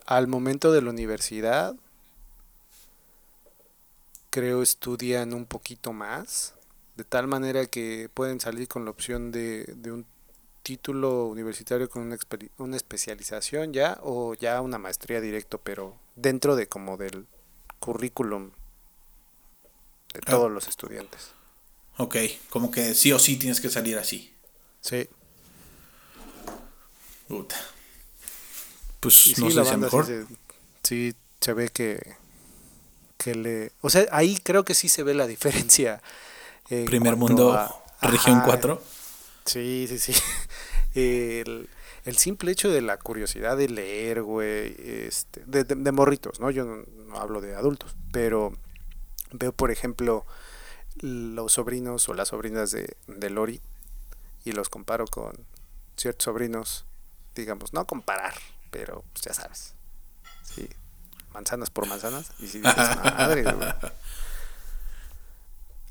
[0.08, 1.76] al momento de la universidad,
[4.32, 6.56] creo estudian un poquito más.
[6.96, 10.06] De tal manera que pueden salir con la opción de, de un
[10.62, 12.18] título universitario con una,
[12.58, 17.26] una especialización ya o ya una maestría directo, pero dentro de como del
[17.80, 18.52] currículum
[20.14, 20.32] de Ah.
[20.32, 21.32] todos los estudiantes.
[21.98, 22.16] Ok,
[22.50, 24.32] como que sí o sí tienes que salir así.
[24.82, 25.08] Sí.
[27.28, 27.56] Puta.
[29.00, 30.06] Pues Y no sí, sé si mejor.
[30.06, 30.28] sí se,
[30.84, 32.16] sí se ve que,
[33.18, 33.72] que le...
[33.82, 36.02] O sea, ahí creo que sí se ve la diferencia.
[36.86, 38.82] Primer mundo, a- región ajá, 4.
[39.46, 40.14] Sí, sí, sí.
[40.96, 41.70] El-
[42.06, 44.76] el simple hecho de la curiosidad de leer, güey,
[45.08, 46.52] este, de, de, de morritos, ¿no?
[46.52, 48.54] Yo no, no hablo de adultos, pero
[49.32, 50.26] veo, por ejemplo,
[51.00, 53.62] los sobrinos o las sobrinas de, de Lori
[54.44, 55.34] y los comparo con
[55.96, 56.84] ciertos sobrinos,
[57.36, 58.34] digamos, no comparar,
[58.70, 59.74] pero pues, ya sabes,
[60.44, 60.68] sí,
[61.34, 63.70] manzanas por manzanas, y si dices, madre, güey.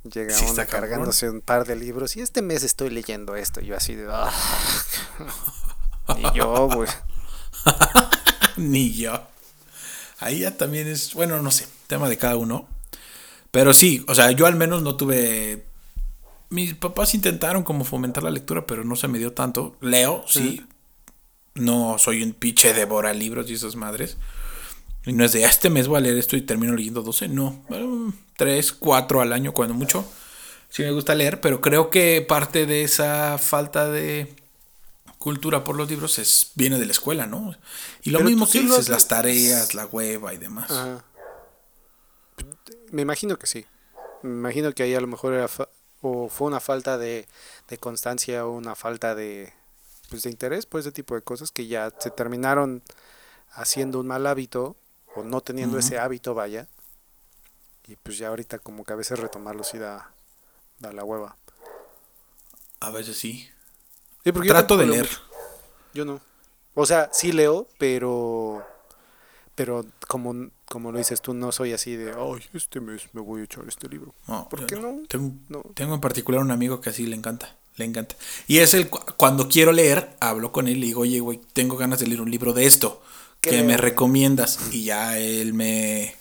[0.04, 0.66] Llega Sí, cabrón.
[0.66, 4.08] cargándose un par de libros y este mes estoy leyendo esto, y yo así de...
[4.10, 4.32] "Ah".
[6.18, 6.88] y yo, güey.
[8.56, 9.22] Ni yo.
[10.18, 12.68] Ahí ya también es, bueno, no sé, tema de cada uno.
[13.50, 15.66] Pero sí, o sea, yo al menos no tuve...
[16.50, 19.76] Mis papás intentaron como fomentar la lectura, pero no se me dio tanto.
[19.80, 20.64] Leo, sí.
[21.54, 24.16] No soy un pinche devora libros y esas madres.
[25.06, 27.28] Y no es de, "Ah, este mes voy a leer esto y termino leyendo 12.
[27.28, 27.62] No,
[28.44, 30.04] 3, 4 al año cuando mucho.
[30.68, 34.34] Sí me gusta leer, pero creo que parte de esa falta de
[35.18, 37.54] cultura por los libros es viene de la escuela, ¿no?
[38.02, 40.70] Y lo Pero mismo que sí dices, las tareas, la hueva y demás.
[40.70, 41.04] Ajá.
[42.90, 43.66] Me imagino que sí.
[44.22, 45.68] Me imagino que ahí a lo mejor era fa-
[46.00, 47.26] o fue una falta de,
[47.68, 49.52] de constancia o una falta de,
[50.10, 52.82] pues, de interés por ese tipo de cosas que ya se terminaron
[53.52, 54.76] haciendo un mal hábito
[55.14, 56.66] o no teniendo ese hábito, vaya.
[57.92, 60.10] Y pues ya ahorita como que a veces retomarlo sí da,
[60.78, 61.36] da la hueva.
[62.80, 63.48] A veces sí.
[64.24, 65.02] Sí, porque yo Trato de leer.
[65.02, 65.20] mucho.
[65.92, 66.20] Yo no.
[66.74, 68.64] O sea, sí leo, pero
[69.54, 73.42] pero como, como lo dices tú, no soy así de, ay, este mes me voy
[73.42, 74.14] a echar este libro.
[74.26, 75.02] No, ¿Por qué no?
[75.06, 75.62] Tengo, No.
[75.74, 77.54] tengo en particular un amigo que así le encanta.
[77.76, 78.16] Le encanta.
[78.48, 81.40] Y es el cu- cuando quiero leer, hablo con él y le digo, oye, güey,
[81.52, 83.02] tengo ganas de leer un libro de esto.
[83.42, 84.58] ¿Qué que me recomiendas?
[84.72, 86.16] Y ya él me.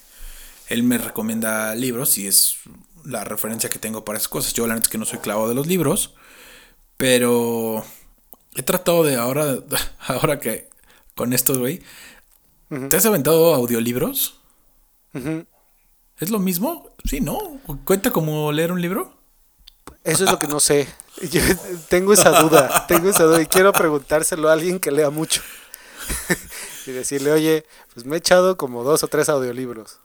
[0.71, 2.59] Él me recomienda libros y es
[3.03, 4.53] la referencia que tengo para esas cosas.
[4.53, 6.15] Yo la neta es que no soy clavo de los libros.
[6.95, 7.83] Pero
[8.55, 9.57] he tratado de ahora.
[10.07, 10.69] Ahora que.
[11.13, 11.83] Con estos, güey.
[12.89, 14.39] ¿Te has aventado audiolibros?
[16.17, 16.89] ¿Es lo mismo?
[17.03, 17.59] Sí, ¿no?
[17.83, 19.13] ¿Cuenta como leer un libro?
[20.05, 20.87] Eso es lo que no sé.
[21.31, 21.41] Yo
[21.89, 25.41] tengo esa duda, tengo esa duda y quiero preguntárselo a alguien que lea mucho.
[26.87, 29.99] y decirle, oye, pues me he echado como dos o tres audiolibros.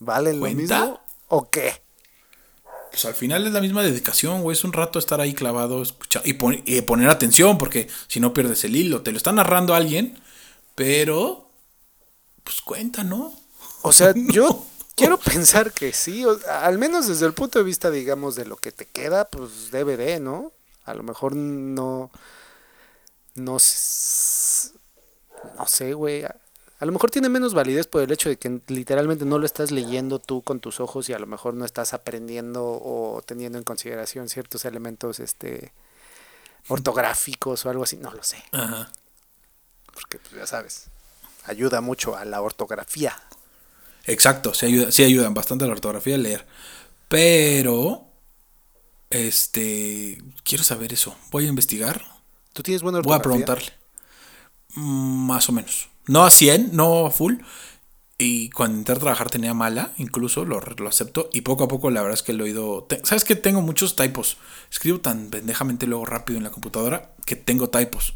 [0.00, 0.80] ¿Valen lo ¿Cuenta?
[0.80, 1.82] mismo o qué?
[2.90, 4.56] Pues al final es la misma dedicación, güey.
[4.56, 8.32] Es un rato estar ahí clavado escucha- y, pon- y poner atención, porque si no
[8.32, 9.02] pierdes el hilo.
[9.02, 10.18] Te lo está narrando alguien,
[10.74, 11.50] pero.
[12.44, 13.34] Pues cuenta, ¿no?
[13.82, 14.64] O sea, yo
[14.96, 18.56] quiero pensar que sí, o- al menos desde el punto de vista, digamos, de lo
[18.56, 20.52] que te queda, pues debe de, ¿no?
[20.86, 22.10] A lo mejor no,
[23.34, 24.70] no, s-
[25.58, 26.24] no sé, güey.
[26.78, 29.70] A, lo mejor tiene menos validez por el hecho de que literalmente no lo estás
[29.70, 33.64] leyendo tú con tus ojos y a lo mejor no estás aprendiendo o teniendo en
[33.64, 35.72] consideración ciertos elementos, este,
[36.68, 38.90] ortográficos o algo así, no lo sé, Ajá.
[39.92, 40.86] porque pues ya sabes,
[41.46, 43.20] ayuda mucho a la ortografía.
[44.04, 46.46] Exacto, sí, ayuda, sí ayudan bastante a la ortografía a leer.
[47.08, 48.04] Pero.
[49.10, 50.22] Este.
[50.44, 51.14] Quiero saber eso.
[51.30, 52.04] Voy a investigar.
[52.52, 53.44] ¿Tú tienes buena Voy a ortografía?
[53.46, 53.72] preguntarle.
[54.74, 55.88] Mm, Más o menos.
[56.08, 57.36] No a 100, no a full.
[58.20, 61.30] Y cuando entré a trabajar tenía mala, incluso lo, lo acepto.
[61.32, 62.84] Y poco a poco la verdad es que lo he ido...
[62.88, 64.38] te- ¿Sabes que Tengo muchos typos.
[64.72, 68.14] Escribo tan pendejamente luego rápido en la computadora que tengo typos.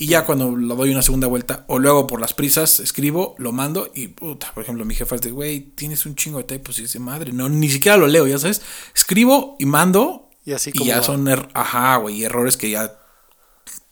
[0.00, 3.50] Y ya cuando lo doy una segunda vuelta, o luego por las prisas, escribo, lo
[3.50, 6.78] mando y, puta, por ejemplo, mi jefa es de, güey, tienes un chingo de typos
[6.78, 8.62] y dice, madre, no, ni siquiera lo leo, ya sabes.
[8.94, 11.02] Escribo y mando Y así y como ya va.
[11.02, 12.92] son, er- ajá, güey, errores que ya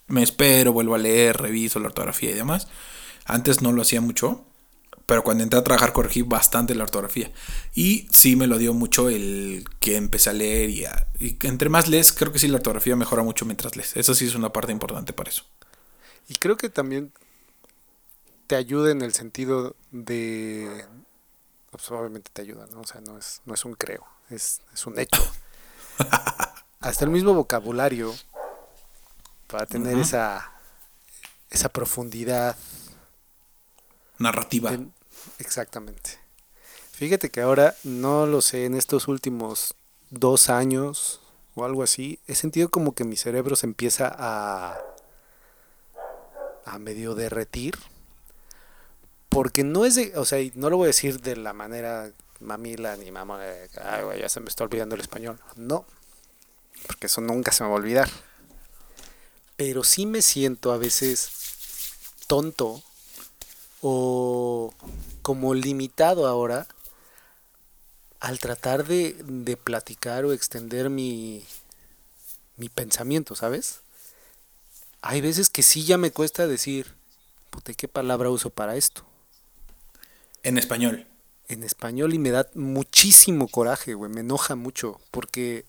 [0.08, 2.68] me espero, vuelvo a leer, reviso la ortografía y demás.
[3.26, 4.44] Antes no lo hacía mucho,
[5.06, 7.30] pero cuando entré a trabajar corregí bastante la ortografía.
[7.74, 11.68] Y sí me lo dio mucho el que empecé a leer y, a- y entre
[11.68, 13.96] más lees, creo que sí la ortografía mejora mucho mientras lees.
[13.96, 15.44] Eso sí es una parte importante para eso.
[16.28, 17.12] Y creo que también
[18.48, 20.84] te ayuda en el sentido de...
[21.70, 22.80] pues, obviamente te ayuda, ¿no?
[22.80, 25.22] O sea, no es, no es un creo, es, es un hecho.
[26.80, 28.14] Hasta el mismo vocabulario
[29.46, 30.52] para tener esa,
[31.50, 32.56] esa profundidad.
[34.18, 34.72] Narrativa.
[34.72, 34.92] en-
[35.38, 36.18] exactamente.
[36.92, 39.74] Fíjate que ahora, no lo sé, en estos últimos
[40.10, 41.20] dos años
[41.54, 44.78] o algo así, he sentido como que mi cerebro se empieza a,
[46.64, 47.78] a medio derretir.
[49.28, 52.96] Porque no es de, o sea, no lo voy a decir de la manera mamila
[52.96, 53.40] ni mamá,
[53.82, 55.38] ay, güey, ya se me está olvidando el español.
[55.56, 55.84] No,
[56.86, 58.08] porque eso nunca se me va a olvidar.
[59.56, 61.30] Pero sí me siento a veces
[62.26, 62.82] tonto
[63.88, 64.74] o
[65.22, 66.66] como limitado ahora
[68.20, 71.44] al tratar de, de platicar o extender mi,
[72.56, 73.80] mi pensamiento, ¿sabes?
[75.08, 76.94] hay veces que sí ya me cuesta decir,
[77.50, 79.04] puta, ¿qué palabra uso para esto?
[80.42, 81.06] En español.
[81.48, 85.64] En español y me da muchísimo coraje, güey, me enoja mucho, porque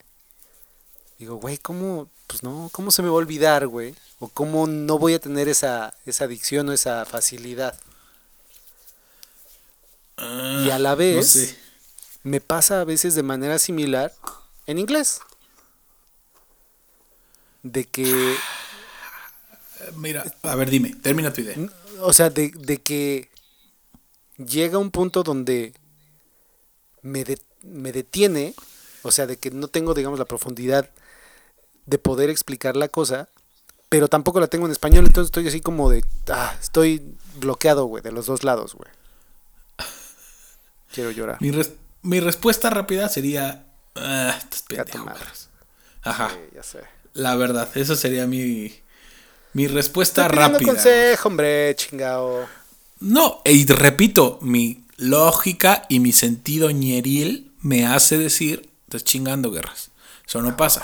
[1.19, 3.93] digo, güey, ¿cómo, pues no, cómo se me va a olvidar, güey?
[4.19, 7.77] O cómo no voy a tener esa, esa adicción o esa facilidad.
[10.17, 11.57] Y a la Ah, no vez, sé.
[12.23, 14.13] me pasa a veces de manera similar
[14.65, 15.21] en inglés.
[17.63, 18.35] De que
[19.95, 21.55] Mira, a ver, dime, termina tu idea.
[22.01, 23.29] O sea, de, de que
[24.37, 25.73] llega un punto donde
[27.01, 28.53] me, de- me detiene,
[29.03, 30.89] o sea, de que no tengo, digamos, la profundidad
[31.85, 33.29] de poder explicar la cosa,
[33.89, 38.03] pero tampoco la tengo en español, entonces estoy así como de, ah, estoy bloqueado, güey,
[38.03, 38.89] de los dos lados, güey.
[40.93, 41.37] Quiero llorar.
[41.41, 41.71] Mi, res-
[42.01, 43.65] mi respuesta rápida sería.
[43.95, 45.19] Ah, estás pendejo, tu madre.
[45.19, 45.49] Carlos".
[46.03, 46.29] Ajá.
[46.29, 46.79] Sí, ya sé.
[47.13, 48.73] La verdad, esa sería mi.
[49.53, 50.71] Mi respuesta Estoy rápida.
[50.71, 52.47] consejo, hombre, chingao.
[52.99, 59.89] No, y repito, mi lógica y mi sentido ñeril me hace decir, estás chingando guerras.
[60.27, 60.83] Eso no pasa.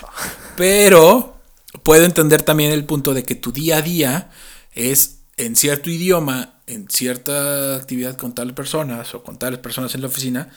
[0.55, 1.39] Pero
[1.83, 4.31] puedo entender también el punto de que tu día a día
[4.73, 10.01] es en cierto idioma, en cierta actividad con tales personas o con tales personas en
[10.01, 10.49] la oficina,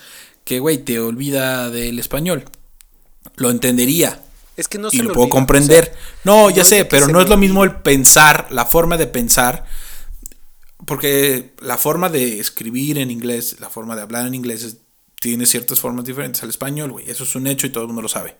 [0.45, 2.45] que, güey, te olvida del español.
[3.37, 4.23] Lo entendería,
[4.57, 5.85] Es que no y se lo me puedo olvida, o comprender.
[5.87, 9.66] sea, no, ya sé, pero no es lo mismo el pensar, la forma de pensar,
[10.87, 14.77] porque la forma de escribir en inglés, la forma de hablar en inglés es-
[15.21, 17.11] tiene ciertas formas diferentes al español, güey.
[17.11, 18.37] Eso es un hecho y todo el mundo lo sabe.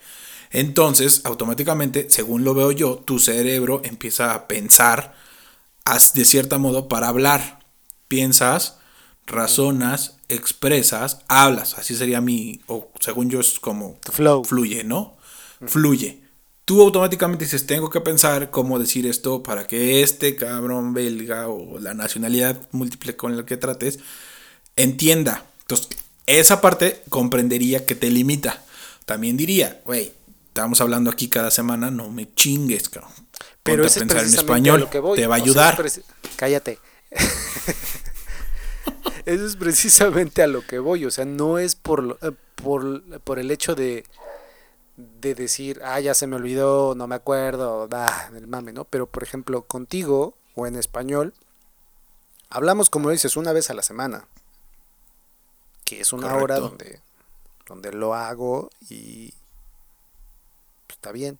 [0.53, 5.15] Entonces, automáticamente, según lo veo yo, tu cerebro empieza a pensar
[6.14, 7.61] de cierta modo para hablar.
[8.09, 8.79] Piensas,
[9.27, 11.79] razonas, expresas, hablas.
[11.79, 14.44] Así sería mi, o según yo es como Flow.
[14.44, 15.16] fluye, ¿no?
[15.66, 16.20] Fluye.
[16.64, 21.79] Tú automáticamente dices, tengo que pensar cómo decir esto para que este cabrón belga o
[21.79, 24.01] la nacionalidad múltiple con la que trates
[24.75, 25.46] entienda.
[25.61, 25.88] Entonces,
[26.27, 28.64] esa parte comprendería que te limita.
[29.05, 30.12] También diría, güey,
[30.49, 33.12] estamos hablando aquí cada semana, no me chingues, cabrón.
[33.67, 35.19] Pero Ponte ese a es pensar en español, lo que voy.
[35.19, 35.85] te va a O sea, ayudar.
[36.37, 36.79] Cállate.
[39.27, 41.05] Eso es precisamente a lo que voy.
[41.05, 44.05] O sea, no es por, lo- eh, por, por el hecho de,
[44.97, 48.85] de decir, ah, ya se me olvidó, no me acuerdo, da, el mame, ¿no?
[48.85, 51.35] Pero, por ejemplo, contigo o en español,
[52.51, 54.27] hablamos, como dices, una vez a la semana.
[55.85, 57.01] Que es una hora donde,
[57.67, 59.31] donde lo hago y
[60.87, 61.39] pues, está bien.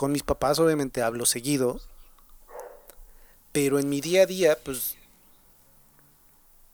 [0.00, 1.78] Con mis papás obviamente hablo seguido,
[3.52, 4.96] pero en mi día a día, pues,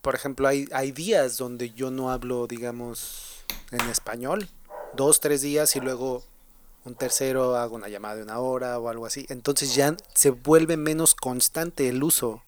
[0.00, 4.48] por ejemplo, hay, hay días donde yo no hablo, digamos, en español.
[4.92, 6.22] Dos, tres días y luego
[6.84, 9.26] un tercero hago una llamada de una hora o algo así.
[9.28, 12.44] Entonces ya se vuelve menos constante el uso.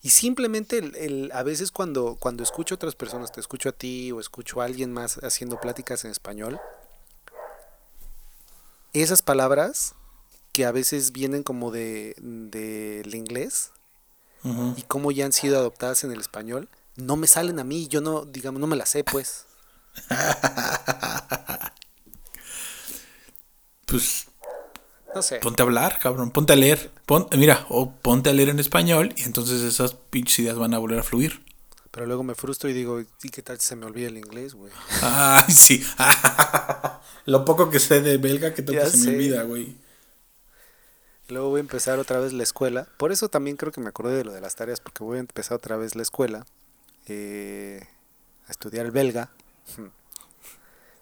[0.00, 3.72] Y simplemente el, el- a veces cuando, cuando escucho a otras personas, te escucho a
[3.72, 6.58] ti o escucho a alguien más haciendo pláticas en español,
[8.92, 9.94] esas palabras
[10.52, 13.70] que a veces vienen como de del inglés
[14.76, 18.00] y cómo ya han sido adoptadas en el español, no me salen a mí, yo
[18.00, 19.44] no, digamos, no me las sé, pues.
[23.86, 24.26] Pues
[25.14, 25.38] No sé.
[25.40, 26.90] ponte a hablar, cabrón, ponte a leer.
[27.06, 30.78] Pon- mira, o ponte a leer en español y entonces esas pinches ideas van a
[30.78, 31.42] volver a fluir.
[31.90, 34.54] Pero luego me frustro y digo, ¿y qué tal si se me olvida el inglés,
[34.54, 34.72] güey?
[35.02, 35.84] Ay, sí.
[37.24, 39.76] Lo poco que sé de belga que Ya se me olvida, güey.
[41.28, 42.88] Luego voy a empezar otra vez la escuela.
[42.96, 45.20] Por eso también creo que me acordé de lo de las tareas, porque voy a
[45.20, 46.46] empezar otra vez la escuela.
[47.06, 47.80] eh,
[48.46, 49.30] a estudiar el belga.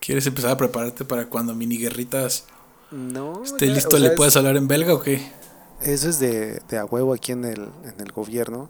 [0.01, 2.45] ¿Quieres empezar a prepararte para cuando mini guerritas
[2.91, 3.43] No.
[3.45, 5.31] esté ya, listo, o sea, le puedas hablar en belga o qué?
[5.81, 8.69] Eso es de, de a huevo aquí en el, en el gobierno.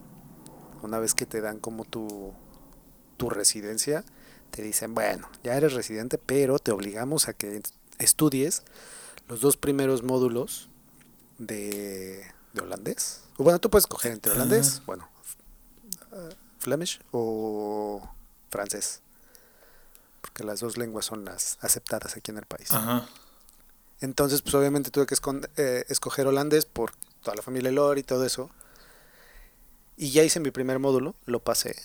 [0.87, 2.33] Una vez que te dan como tu,
[3.16, 4.05] tu residencia,
[4.51, 7.61] te dicen, bueno, ya eres residente, pero te obligamos a que
[7.99, 8.62] estudies
[9.29, 10.68] los dos primeros módulos
[11.39, 13.22] de, de holandés.
[13.37, 14.82] O bueno, tú puedes coger entre holandés, Ah.
[14.87, 15.09] bueno,
[16.12, 18.09] eh, Flemish o
[18.51, 19.01] francés.
[20.20, 22.70] Porque las dos lenguas son las aceptadas aquí en el país.
[22.72, 23.07] Ajá.
[24.01, 28.03] Entonces, pues obviamente tuve que escon- eh, escoger holandés por toda la familia Lore y
[28.05, 28.51] todo eso.
[29.97, 31.76] Y ya hice mi primer módulo, lo pasé.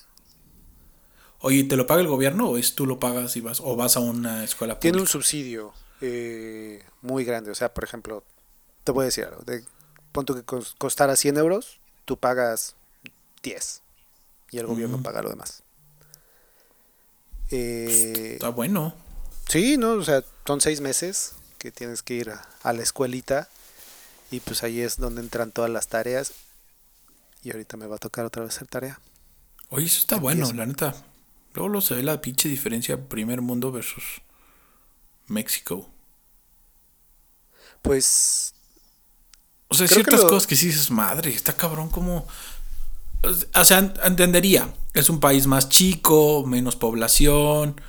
[1.39, 3.95] Oye, ¿te lo paga el gobierno o es tú lo pagas y vas o vas
[3.97, 5.11] a una escuela Tiene un pública?
[5.13, 7.51] subsidio eh, muy grande.
[7.51, 8.23] O sea, por ejemplo,
[8.83, 9.41] te voy a decir algo.
[9.43, 9.63] De,
[10.11, 12.75] pon que cos- costara 100 euros, tú pagas
[13.43, 13.81] 10.
[14.51, 15.63] Y el gobierno paga lo demás.
[17.49, 18.93] Eh, Está bueno.
[19.47, 19.93] Sí, ¿no?
[19.93, 23.49] O sea, son seis meses que tienes que ir a, a la escuelita
[24.31, 26.33] Y pues ahí es donde entran todas las tareas.
[27.43, 28.99] Y ahorita me va a tocar otra vez hacer tarea.
[29.69, 30.95] Oye, eso está bueno, la neta.
[31.53, 34.21] Luego lo se ve la pinche diferencia primer mundo versus
[35.27, 35.89] México.
[37.81, 38.53] Pues.
[39.67, 42.27] O sea, ciertas cosas que sí dices, madre, está cabrón como.
[43.23, 44.73] O sea, entendería.
[44.93, 47.79] Es un país más chico, menos población,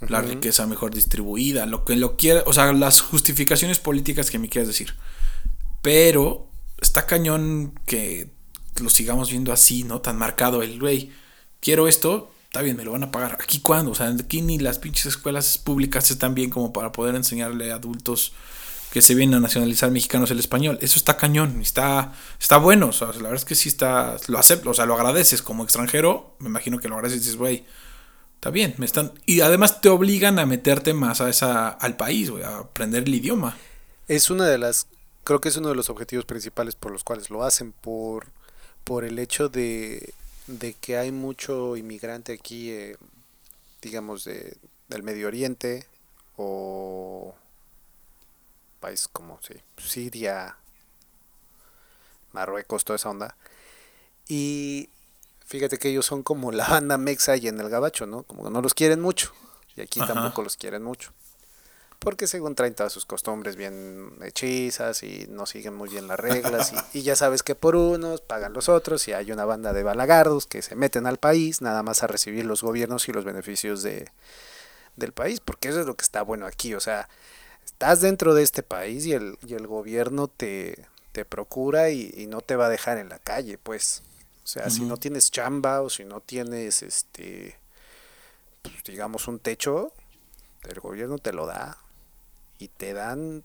[0.00, 4.48] la riqueza mejor distribuida, lo que lo quiera, o sea, las justificaciones políticas que me
[4.48, 4.96] quieras decir.
[5.82, 6.48] Pero
[6.80, 8.32] está cañón que
[8.80, 10.00] lo sigamos viendo así, ¿no?
[10.00, 11.12] Tan marcado el güey.
[11.60, 13.38] Quiero esto, está bien, me lo van a pagar.
[13.40, 13.92] ¿Aquí cuándo?
[13.92, 17.76] O sea, aquí ni las pinches escuelas públicas están bien como para poder enseñarle a
[17.76, 18.32] adultos
[18.90, 20.78] que se vienen a nacionalizar mexicanos el español.
[20.80, 22.88] Eso está cañón, está, está bueno.
[22.88, 25.64] O sea, la verdad es que sí está, lo acepto, o sea, lo agradeces como
[25.64, 26.36] extranjero.
[26.38, 27.64] Me imagino que lo agradeces y dices, güey,
[28.34, 29.12] está bien, me están.
[29.26, 33.14] Y además te obligan a meterte más a esa, al país, güey, a aprender el
[33.14, 33.56] idioma.
[34.06, 34.86] Es una de las,
[35.22, 38.28] creo que es uno de los objetivos principales por los cuales lo hacen, por,
[38.88, 40.14] por el hecho de,
[40.46, 42.96] de que hay mucho inmigrante aquí, eh,
[43.82, 44.56] digamos, de,
[44.88, 45.84] del Medio Oriente
[46.38, 47.34] o
[48.80, 50.56] país como sí, Siria,
[52.32, 53.36] Marruecos, toda esa onda.
[54.26, 54.88] Y
[55.44, 58.22] fíjate que ellos son como la banda mexa y en el gabacho, ¿no?
[58.22, 59.34] Como que no los quieren mucho.
[59.76, 61.12] Y aquí tampoco los quieren mucho.
[61.98, 66.72] Porque según traen todas sus costumbres bien hechizas y no siguen muy bien las reglas.
[66.94, 70.46] y, ya sabes que por unos pagan los otros y hay una banda de balagardos
[70.46, 74.10] que se meten al país nada más a recibir los gobiernos y los beneficios de,
[74.96, 75.40] del país.
[75.40, 76.74] Porque eso es lo que está bueno aquí.
[76.74, 77.08] O sea,
[77.64, 82.42] estás dentro de este país y el, y el gobierno te, te procura y, no
[82.42, 84.02] te va a dejar en la calle, pues.
[84.44, 87.56] O sea, si no tienes chamba o si no tienes, este,
[88.62, 89.92] pues, digamos, un techo,
[90.62, 91.76] el gobierno te lo da
[92.58, 93.44] y te dan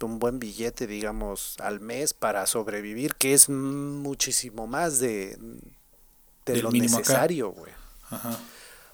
[0.00, 5.36] un buen billete, digamos, al mes para sobrevivir, que es muchísimo más de,
[6.46, 7.72] de lo necesario, güey.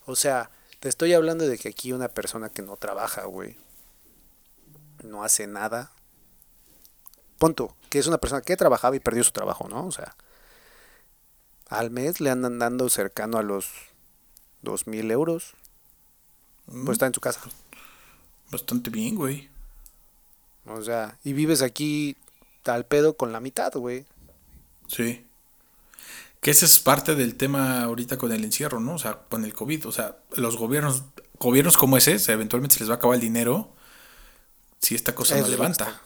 [0.06, 0.50] O sea,
[0.80, 3.56] te estoy hablando de que aquí una persona que no trabaja, güey,
[5.02, 5.92] no hace nada.
[7.38, 9.86] Punto, que es una persona que trabajaba y perdió su trabajo, ¿no?
[9.86, 10.16] O sea,
[11.68, 13.68] al mes le andan dando cercano a los
[14.62, 15.54] dos mil euros.
[16.66, 16.90] Pues mm.
[16.92, 17.40] está en su casa.
[18.50, 19.53] Bastante bien, güey.
[20.66, 22.16] O sea, y vives aquí
[22.64, 24.06] al pedo con la mitad, güey.
[24.88, 25.26] Sí.
[26.40, 28.94] Que ese es parte del tema ahorita con el encierro, ¿no?
[28.94, 29.86] O sea, con el COVID.
[29.86, 31.04] O sea, los gobiernos,
[31.38, 33.74] gobiernos como ese, eventualmente se les va a acabar el dinero
[34.80, 36.02] si esta cosa no levanta.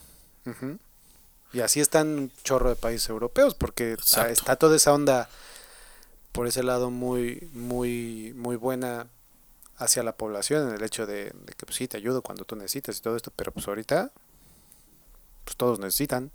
[1.53, 3.97] Y así están un chorro de países europeos, porque
[4.29, 5.29] está toda esa onda
[6.33, 9.09] por ese lado muy, muy, muy buena
[9.77, 12.99] hacia la población, en el hecho de, que pues sí, te ayudo cuando tú necesitas
[12.99, 14.13] y todo esto, pero pues ahorita,
[15.49, 16.31] pues todos necesitan.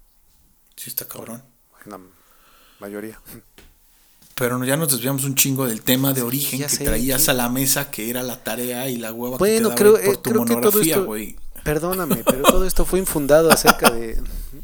[0.76, 1.44] Sí, está cabrón.
[1.86, 2.00] La
[2.80, 3.20] mayoría.
[4.34, 7.92] Pero ya nos desviamos un chingo del tema de origen que traías a la mesa,
[7.92, 10.98] que era la tarea y la hueva bueno, que te creo, por tu creo monografía,
[10.98, 11.36] güey.
[11.64, 14.20] Perdóname, pero todo esto fue infundado acerca de.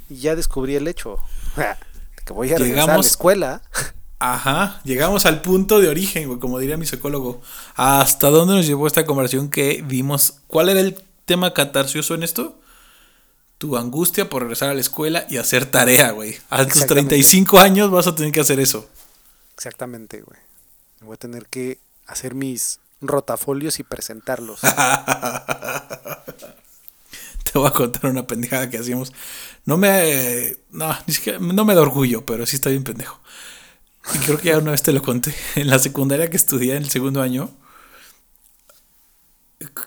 [0.09, 1.17] Ya descubrí el hecho.
[2.25, 3.61] Que voy a regresar a la escuela.
[4.19, 7.41] Ajá, llegamos al punto de origen, güey, como diría mi psicólogo.
[7.75, 10.35] ¿Hasta dónde nos llevó esta conversación que vimos?
[10.47, 12.59] ¿Cuál era el tema catarcioso en esto?
[13.59, 16.37] Tu angustia por regresar a la escuela y hacer tarea, güey.
[16.49, 18.89] A tus 35 años vas a tener que hacer eso.
[19.53, 20.39] Exactamente, güey.
[21.01, 24.61] Voy a tener que hacer mis rotafolios y presentarlos.
[27.51, 29.11] te voy a contar una pendejada que hacíamos.
[29.65, 30.55] No me.
[30.71, 33.19] No, ni siquiera, no me da orgullo, pero sí está bien pendejo.
[34.13, 35.35] Y creo que ya una vez te lo conté.
[35.55, 37.51] En la secundaria que estudié en el segundo año.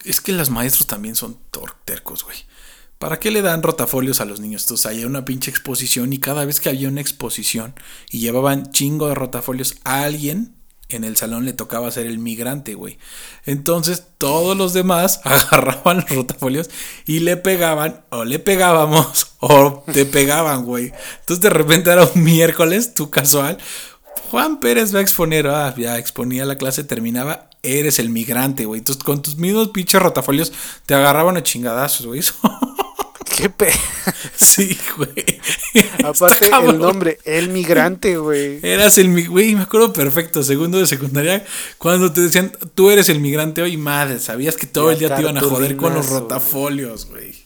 [0.05, 1.39] Es que los maestros también son
[1.87, 2.37] tercos, güey.
[3.03, 4.63] ¿Para qué le dan rotafolios a los niños?
[4.63, 7.75] Entonces había una pinche exposición y cada vez que había una exposición
[8.13, 10.55] y llevaban chingo de rotafolios a alguien,
[10.89, 12.99] en el salón le tocaba ser el migrante, güey.
[13.45, 16.71] Entonces todos los demás agarraban los rotafolios
[17.05, 20.93] y le pegaban, o le pegábamos, o te pegaban, güey.
[21.19, 23.59] Entonces de repente era un miércoles, tú casual.
[24.31, 28.79] Juan Pérez va a exponer, ah, ya exponía la clase, terminaba, eres el migrante, güey.
[28.79, 30.53] Entonces con tus mismos pinches rotafolios
[30.87, 32.21] te agarraban a chingadazos, güey.
[33.37, 33.73] Qué pe...
[34.37, 35.41] Sí, güey.
[36.05, 38.61] Aparte el nombre, el migrante, güey.
[38.63, 41.45] Eras el güey, me acuerdo perfecto, segundo de secundaria,
[41.79, 45.23] cuando te decían, tú eres el migrante hoy, madre, sabías que todo el día te
[45.23, 47.45] iban a joder con los rotafolios, güey.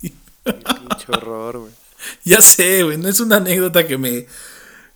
[0.00, 1.72] Pinche horror, güey.
[2.24, 4.26] Ya sé, güey, no es una anécdota que me,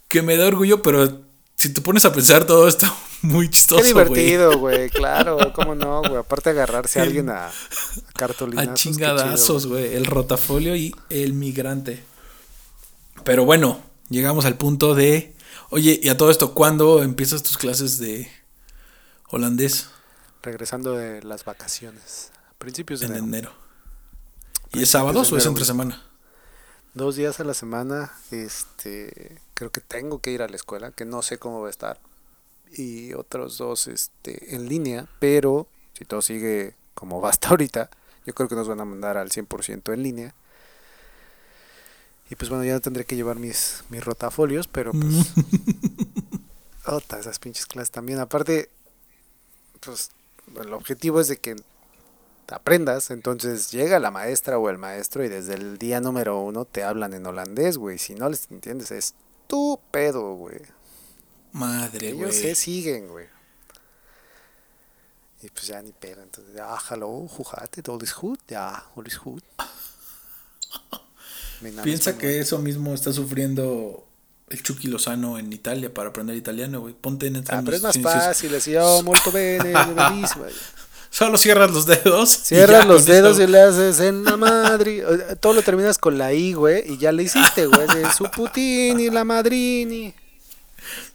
[0.07, 1.23] que me da orgullo, pero
[1.57, 2.87] si te pones a pensar todo esto,
[3.23, 3.83] muy chistoso.
[3.83, 6.17] Qué divertido, güey, claro, cómo no, güey.
[6.17, 7.51] Aparte de agarrarse a alguien a, a
[8.57, 9.95] A chingadazos, güey.
[9.95, 12.03] El rotafolio y el migrante.
[13.25, 15.35] Pero bueno, llegamos al punto de.
[15.71, 18.31] Oye, y a todo esto, ¿cuándo empiezas tus clases de
[19.29, 19.89] holandés?
[20.43, 22.33] Regresando de las vacaciones.
[22.59, 23.27] Principios de En enero.
[23.27, 23.53] enero.
[24.73, 26.03] ¿Y es sábados o es entre semana?
[26.95, 31.05] Dos días a la semana, este, creo que tengo que ir a la escuela, que
[31.05, 32.01] no sé cómo va a estar.
[32.73, 37.91] Y otros dos, este, en línea, pero si todo sigue como va hasta ahorita,
[38.27, 40.35] yo creo que nos van a mandar al 100% en línea.
[42.31, 45.33] Y pues bueno, ya tendré que llevar mis, mis rotafolios, pero pues...
[46.87, 48.21] Ota, esas pinches clases también.
[48.21, 48.71] Aparte,
[49.81, 50.11] pues
[50.61, 51.57] el objetivo es de que
[52.51, 56.83] aprendas, entonces llega la maestra o el maestro y desde el día número uno te
[56.83, 57.99] hablan en holandés, güey.
[57.99, 59.15] Si no les entiendes, es
[59.47, 60.61] tu pedo, güey.
[61.53, 62.55] Madre, Ellos se güey.
[62.55, 63.27] siguen, güey.
[65.43, 66.23] Y pues ya ni pedo.
[66.23, 66.79] Entonces, ah,
[67.53, 67.89] gaat het?
[67.89, 68.39] All is goed?
[68.49, 69.17] Ja, all is
[71.73, 74.07] nombre Piensa que eso mismo está sufriendo
[74.49, 76.95] el Chucky Lozano en Italia para aprender italiano, güey.
[76.95, 80.45] Ponte en Ah, pero es más fácil, así, oh, molto bene, bellissimo.
[81.11, 82.35] Solo cierras los dedos.
[82.35, 85.03] y Cierras ya los dedos y le haces en la madre.
[85.41, 87.87] Todo lo terminas con la I, güey, y ya le hiciste, güey.
[87.89, 90.15] de Su putini, la madrini.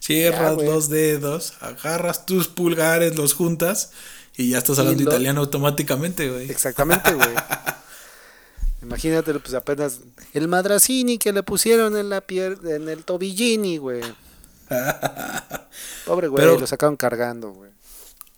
[0.00, 3.90] Cierras Ya, los dedos, agarras tus pulgares, los juntas
[4.36, 6.50] y ya estás hablando lo- italiano automáticamente, güey.
[6.50, 7.28] Exactamente, güey.
[8.82, 10.00] Imagínate, pues apenas
[10.34, 14.02] el madracini que le pusieron en la pier en el tobillini, güey.
[16.06, 17.70] Pobre güey, Pero- lo sacaron cargando, güey.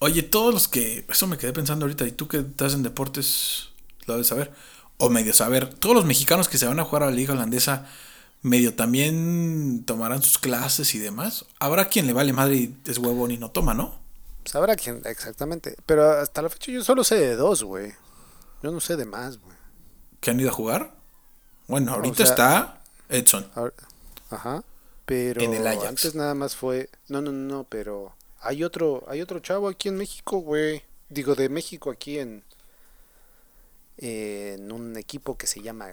[0.01, 1.05] Oye, todos los que.
[1.09, 2.07] Eso me quedé pensando ahorita.
[2.07, 3.71] Y tú que estás en deportes,
[4.07, 4.53] lo debes saber.
[4.97, 5.69] O medio saber.
[5.75, 7.87] Todos los mexicanos que se van a jugar a la Liga Holandesa,
[8.43, 11.45] medio también tomarán sus clases y demás.
[11.59, 13.95] Habrá quien le vale madre y es huevón y no toma, ¿no?
[14.45, 15.77] Sabrá quién, exactamente.
[15.87, 17.93] Pero hasta la fecha yo solo sé de dos, güey.
[18.63, 19.57] Yo no sé de más, güey.
[20.21, 20.95] Que han ido a jugar.
[21.67, 23.51] Bueno, O ahorita sea- está Edson.
[24.31, 24.63] Ajá.
[25.05, 25.87] Pero En el Ajax.
[25.87, 26.91] antes nada más fue.
[27.09, 30.83] No, no, no, pero hay otro, hay otro chavo aquí en México, güey.
[31.09, 32.43] Digo, de México aquí en.
[33.99, 35.89] En un equipo que se llama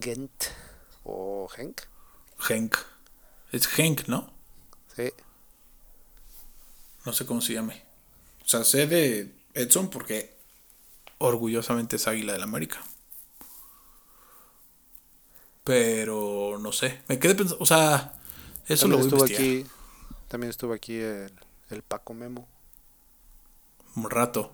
[0.00, 0.30] Gent
[1.08, 1.82] o Genk.
[2.48, 2.76] Henk.
[3.50, 4.30] Es Henk, ¿no?
[4.94, 5.10] Sí.
[7.04, 7.82] No sé cómo se llame.
[8.44, 10.36] O sea, sé de Edson porque
[11.18, 12.80] orgullosamente es Águila del América.
[15.64, 17.02] Pero no sé.
[17.08, 17.62] Me quedé pensando.
[17.62, 18.20] O sea,
[18.66, 19.42] eso también lo voy a estuvo investigar.
[19.42, 19.66] aquí.
[20.28, 21.32] También estuvo aquí el,
[21.70, 22.46] el Paco Memo.
[23.96, 24.52] Un rato.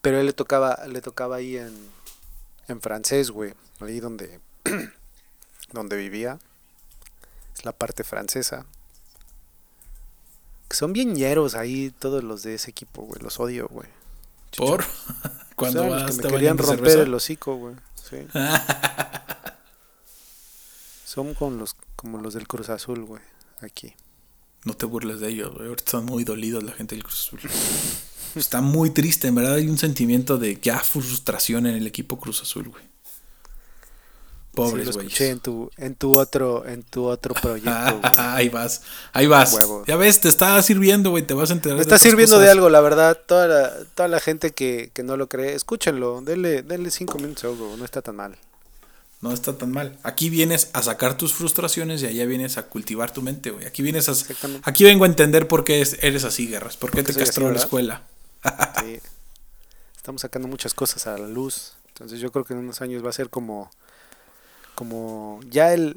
[0.00, 1.72] Pero él le tocaba, le tocaba ahí en,
[2.66, 3.54] en francés, güey.
[3.80, 4.40] Ahí donde,
[5.72, 6.38] donde vivía.
[7.54, 8.66] Es la parte francesa.
[10.68, 13.20] Que son bien ñeros ahí todos los de ese equipo, güey.
[13.20, 13.88] Los odio, güey.
[14.56, 14.84] Por.
[15.56, 17.02] Cuando los que me querían romper cerveza.
[17.02, 17.74] el hocico, güey.
[18.08, 18.16] Sí.
[21.04, 23.20] Son con los, como los del Cruz Azul, güey.
[23.60, 23.94] Aquí.
[24.64, 25.68] No te burles de ellos, güey.
[25.68, 27.40] Ahorita están muy dolidos la gente del Cruz Azul.
[28.34, 32.40] Está muy triste, en verdad hay un sentimiento de ya frustración en el equipo Cruz
[32.40, 32.91] Azul, güey.
[34.52, 35.06] Sí, Pobres, lo güey.
[35.06, 38.12] escuché en tu, en tu otro, en tu otro proyecto, güey.
[38.18, 38.82] ahí vas,
[39.14, 39.54] ahí vas.
[39.54, 39.82] Huevo.
[39.86, 41.22] Ya ves, te está sirviendo, güey.
[41.26, 41.76] Te vas a enterar.
[41.76, 43.18] Me está sirviendo de algo, la verdad.
[43.26, 46.20] Toda la, toda la gente que, que no lo cree, escúchenlo.
[46.20, 48.36] Denle, denle cinco minutos, algo, no está tan mal.
[49.22, 49.96] No está tan mal.
[50.02, 53.64] Aquí vienes a sacar tus frustraciones y allá vienes a cultivar tu mente, güey.
[53.66, 54.12] Aquí vienes a.
[54.64, 56.76] Aquí vengo a entender por qué es- eres así, guerras.
[56.76, 57.64] ¿Por qué te castró la ¿verdad?
[57.64, 58.02] escuela?
[58.80, 58.98] Sí.
[59.96, 61.72] Estamos sacando muchas cosas a la luz.
[61.88, 63.70] Entonces yo creo que en unos años va a ser como.
[64.74, 65.40] Como.
[65.48, 65.96] Ya el.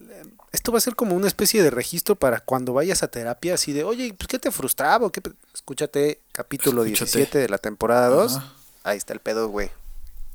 [0.51, 3.73] Esto va a ser como una especie de registro para cuando vayas a terapia, así
[3.73, 5.05] de, oye, pues ¿qué te frustraba?
[5.07, 7.11] o qué pe-?" Escúchate capítulo Escúchate.
[7.17, 8.37] 17 de la temporada 2.
[8.37, 8.53] Ajá.
[8.83, 9.69] Ahí está el pedo, güey.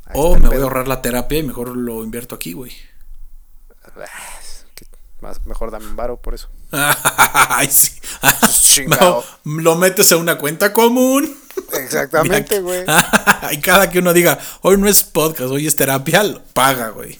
[0.07, 2.73] Ahí O me voy a ahorrar la terapia y mejor lo invierto aquí, güey.
[3.85, 4.09] Ah,
[5.21, 6.49] más, mejor dame un varo por eso.
[6.71, 7.93] Ay, sí.
[8.87, 11.37] No, lo metes a una cuenta común.
[11.73, 12.85] Exactamente, güey.
[13.51, 17.19] y cada que uno diga, hoy no es podcast, hoy es terapia, lo paga, güey.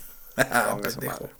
[1.07, 1.31] Madre.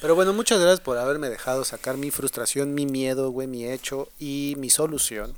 [0.00, 4.08] Pero bueno, muchas gracias por haberme dejado sacar mi frustración, mi miedo, güey, mi hecho
[4.18, 5.34] y mi solución.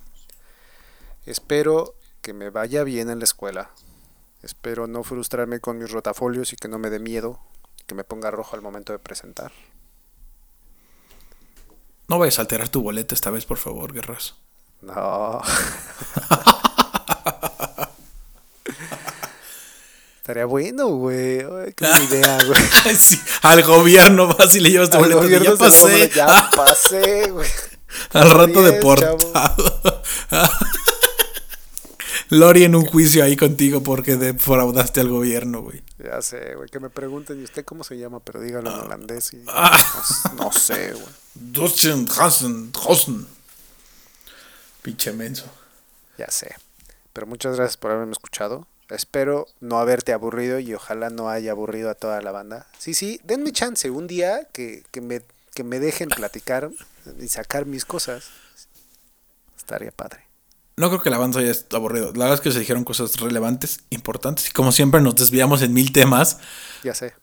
[1.27, 3.71] Espero que me vaya bien en la escuela.
[4.43, 7.39] Espero no frustrarme con mis rotafolios y que no me dé miedo,
[7.87, 9.53] que me ponga rojo al momento de presentar.
[12.09, 14.35] No vayas a alterar tu boleta esta vez, por favor, guerras.
[14.81, 15.43] No.
[20.25, 21.45] Estaría bueno, güey.
[21.45, 22.97] Buena idea, güey.
[22.97, 26.11] Sí, Al gobierno vas y le llevas tu Al gobierno Ya pasé.
[26.15, 27.47] Ya pasé, güey.
[28.15, 29.19] Al rato Bien, deportado.
[32.31, 35.83] Lori en un juicio ahí contigo porque defraudaste al gobierno, güey.
[35.99, 36.71] Ya sé, güey.
[36.71, 38.21] Que me pregunten, ¿y usted cómo se llama?
[38.21, 39.35] Pero dígalo en holandés.
[39.35, 39.45] Y...
[39.49, 39.79] Ah.
[40.39, 41.05] No, no sé, güey.
[41.35, 43.27] Dutzen, Hansen, Hosen.
[44.81, 45.45] Pinche menso.
[46.17, 46.55] Ya sé.
[47.13, 48.67] Pero muchas gracias por haberme escuchado.
[48.91, 52.67] Espero no haberte aburrido y ojalá no haya aburrido a toda la banda.
[52.79, 55.23] Sí, sí, denme chance un día que, que me,
[55.55, 56.71] que me dejen platicar
[57.19, 58.25] y sacar mis cosas.
[59.57, 60.25] Estaría padre.
[60.77, 62.13] No creo que la banda haya aburrido.
[62.13, 64.49] La verdad es que se dijeron cosas relevantes, importantes.
[64.49, 66.39] Y como siempre nos desviamos en mil temas.
[66.83, 67.15] Ya sé.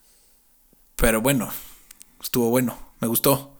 [0.95, 1.51] Pero bueno,
[2.21, 2.77] estuvo bueno.
[3.01, 3.57] Me gustó.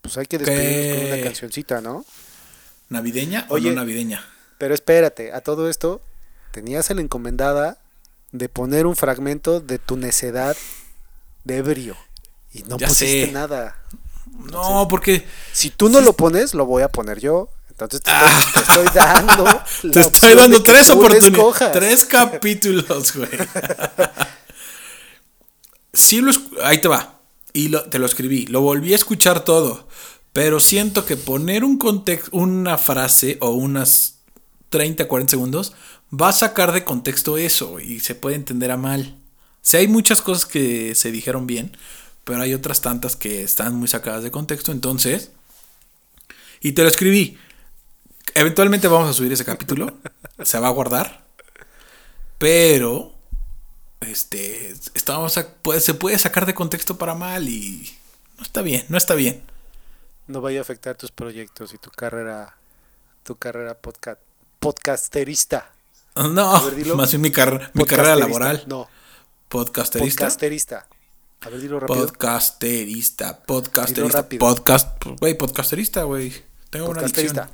[0.00, 2.04] Pues hay que despedirnos con una cancioncita, ¿no?
[2.90, 4.24] ¿Navideña o no navideña?
[4.58, 6.00] Pero espérate, a todo esto,
[6.54, 7.78] tenías la encomendada
[8.30, 10.56] de poner un fragmento de tu necedad
[11.42, 11.96] de ebrio.
[12.52, 13.76] Y no pusiste nada.
[14.52, 15.26] no, porque.
[15.52, 17.48] Si tú no lo pones, lo voy a poner yo.
[17.70, 18.12] Entonces te,
[18.60, 19.44] estoy dando.
[19.92, 21.72] te estoy dando tres oportunidades.
[21.72, 23.28] Tres capítulos, güey.
[25.92, 26.30] sí, lo,
[26.62, 27.18] ahí te va.
[27.52, 28.46] Y te lo escribí.
[28.46, 29.88] Lo volví a escuchar todo.
[30.32, 34.14] Pero siento que poner un contexto, una frase o unas
[34.70, 35.72] 30, 40 segundos
[36.20, 39.16] va a sacar de contexto eso y se puede entender a mal.
[39.62, 41.76] Si hay muchas cosas que se dijeron bien,
[42.24, 45.30] pero hay otras tantas que están muy sacadas de contexto, entonces...
[46.60, 47.38] Y te lo escribí.
[48.34, 49.98] Eventualmente vamos a subir ese capítulo.
[50.42, 51.24] se va a guardar.
[52.38, 53.12] Pero...
[54.00, 54.74] Este...
[54.94, 57.96] Estamos se puede sacar de contexto para mal y...
[58.38, 59.42] No está bien, no está bien.
[60.26, 62.56] No vaya a afectar tus proyectos y tu carrera...
[63.22, 64.20] Tu carrera podcast,
[64.58, 65.73] podcasterista.
[66.16, 66.52] No,
[66.96, 67.32] más bien mi,
[67.74, 68.64] mi carrera laboral.
[68.66, 68.88] No.
[69.48, 70.24] Podcasterista.
[70.24, 70.86] Podcasterista.
[71.40, 72.06] A ver, dilo rápido.
[72.06, 76.32] Podcasterista, podcasterista, podcast, güey, podcasterista, güey.
[76.70, 77.48] Tengo una adicción.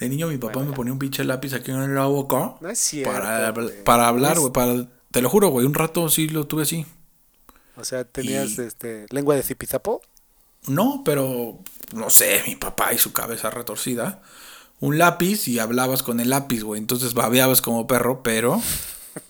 [0.00, 2.54] De niño mi papá me ponía un pinche lápiz aquí en la boca.
[2.60, 3.12] No es cierto.
[3.12, 6.86] Para, para hablar, güey, para te lo juro, güey, un rato sí lo tuve así.
[7.76, 10.02] O sea, tenías este lengua de zipizapo?
[10.66, 11.58] No, pero
[11.94, 14.22] no sé, mi papá y su cabeza retorcida.
[14.80, 16.80] Un lápiz y hablabas con el lápiz, güey.
[16.80, 18.60] Entonces babeabas como perro, pero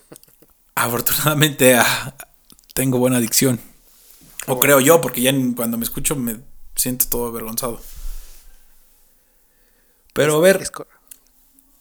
[0.75, 2.15] afortunadamente ah,
[2.75, 3.61] tengo buena adicción.
[4.47, 6.41] O creo yo, porque ya cuando me escucho me
[6.75, 7.81] siento todo avergonzado.
[10.13, 10.63] Pero a ver,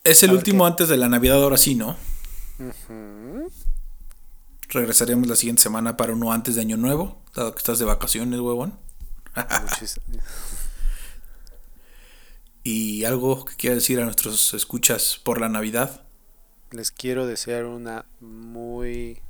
[0.03, 1.97] es, el último antes de la Navidad, ahora sí, ¿no?
[4.69, 8.39] Regresaremos la siguiente semana para uno antes de Año Nuevo, dado que estás de vacaciones,
[8.39, 8.77] huevón.
[12.63, 16.03] y algo que quiera decir a nuestros escuchas por la Navidad.
[16.71, 19.21] Les quiero desear una muy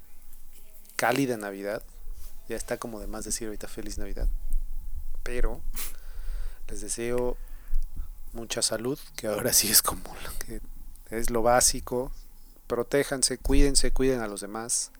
[0.95, 1.84] cálida Navidad.
[2.47, 4.27] Ya está como de más decir ahorita feliz Navidad.
[5.23, 5.61] Pero
[6.67, 7.38] les deseo
[8.34, 10.61] mucha salud, que ahora sí es como lo que
[11.09, 12.11] es lo básico.
[12.67, 14.91] Protéjanse, cuídense, cuiden a los demás.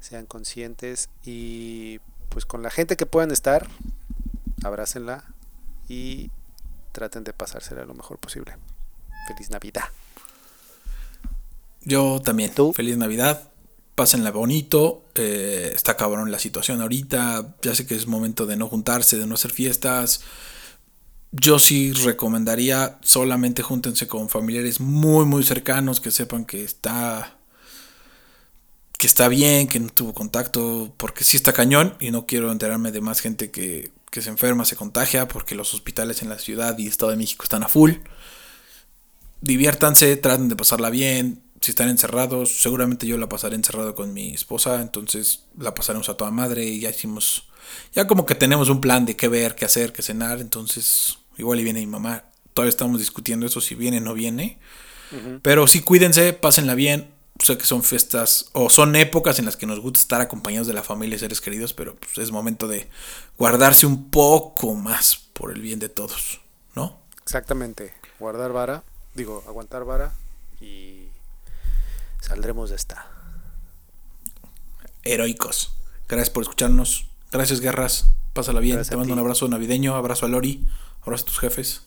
[0.00, 3.68] Sean conscientes y pues con la gente que puedan estar,
[4.64, 5.24] abrácenla
[5.88, 6.30] y
[6.92, 8.56] traten de pasársela lo mejor posible.
[9.26, 9.84] Feliz Navidad.
[11.82, 12.54] Yo también.
[12.54, 12.72] ¿Tú?
[12.72, 13.50] Feliz Navidad
[14.00, 15.04] pásenla bonito.
[15.14, 17.56] Eh, está cabrón la situación ahorita.
[17.60, 20.22] Ya sé que es momento de no juntarse, de no hacer fiestas.
[21.32, 27.36] Yo sí recomendaría solamente júntense con familiares muy, muy cercanos que sepan que está.
[28.98, 32.92] que está bien, que no tuvo contacto, porque sí está cañón y no quiero enterarme
[32.92, 36.76] de más gente que, que se enferma, se contagia, porque los hospitales en la ciudad
[36.78, 37.92] y Estado de México están a full.
[39.40, 44.32] Diviértanse, traten de pasarla bien, si están encerrados, seguramente yo la pasaré encerrado con mi
[44.32, 47.48] esposa, entonces la pasaremos a toda madre y ya hicimos,
[47.92, 51.60] ya como que tenemos un plan de qué ver, qué hacer, qué cenar, entonces igual
[51.60, 54.58] y viene mi mamá, todavía estamos discutiendo eso, si viene o no viene,
[55.42, 57.10] pero sí cuídense, pásenla bien,
[57.40, 60.74] sé que son fiestas o son épocas en las que nos gusta estar acompañados de
[60.74, 62.88] la familia y seres queridos, pero pues, es momento de
[63.38, 66.40] guardarse un poco más por el bien de todos,
[66.74, 67.00] ¿no?
[67.22, 68.82] Exactamente, guardar vara,
[69.14, 70.12] digo, aguantar vara
[70.60, 71.08] y
[72.20, 73.06] saldremos de esta.
[75.02, 75.72] Heroicos.
[76.08, 77.06] Gracias por escucharnos.
[77.32, 78.10] Gracias, Guerras.
[78.32, 78.82] Pásala bien.
[78.82, 79.94] Te mando un abrazo navideño.
[79.94, 80.66] Abrazo a Lori.
[81.02, 81.82] Abrazo a tus jefes.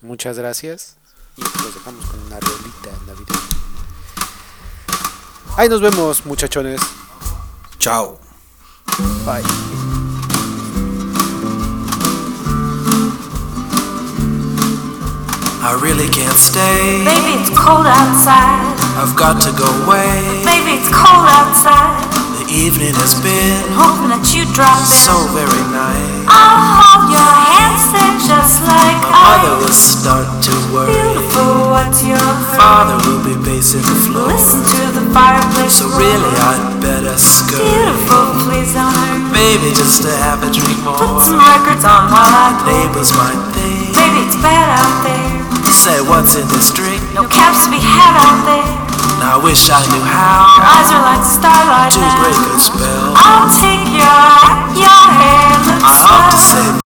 [0.00, 0.96] Muchas gracias.
[1.36, 3.59] Y los dejamos con una rolita navideña.
[5.60, 6.80] Ahí nos vemos, muchachones.
[7.78, 8.18] Chao.
[9.26, 9.42] Bye.
[15.62, 17.04] I really can't stay.
[17.04, 18.72] Baby, it's cold outside.
[18.96, 20.40] I've got to go away.
[20.46, 22.08] Baby, it's cold outside.
[22.40, 26.24] The evening has been Hoping that you drop so very nice.
[26.24, 27.59] I'll hold your hands
[27.90, 32.18] said just like mother I will start to worry Beautiful, what you
[32.56, 34.30] Father will be pacing the floor.
[34.30, 37.14] Listen to the fireplace So really I'd better
[37.50, 37.58] go.
[37.60, 39.34] Beautiful, please don't hurt me.
[39.34, 40.96] Maybe just to have a drink more.
[40.98, 43.94] Put some records on while I Neighbors might think.
[43.98, 45.40] Maybe it's bad out there.
[45.70, 47.00] Say what's in this drink?
[47.14, 48.68] No caps to be had out there.
[49.22, 50.44] Now I wish I knew how.
[50.56, 52.20] Your eyes are like starlight To now.
[52.20, 53.14] break a spell.
[53.16, 54.26] I'll take your,
[54.76, 55.60] your hand.
[55.80, 56.89] Looks I often say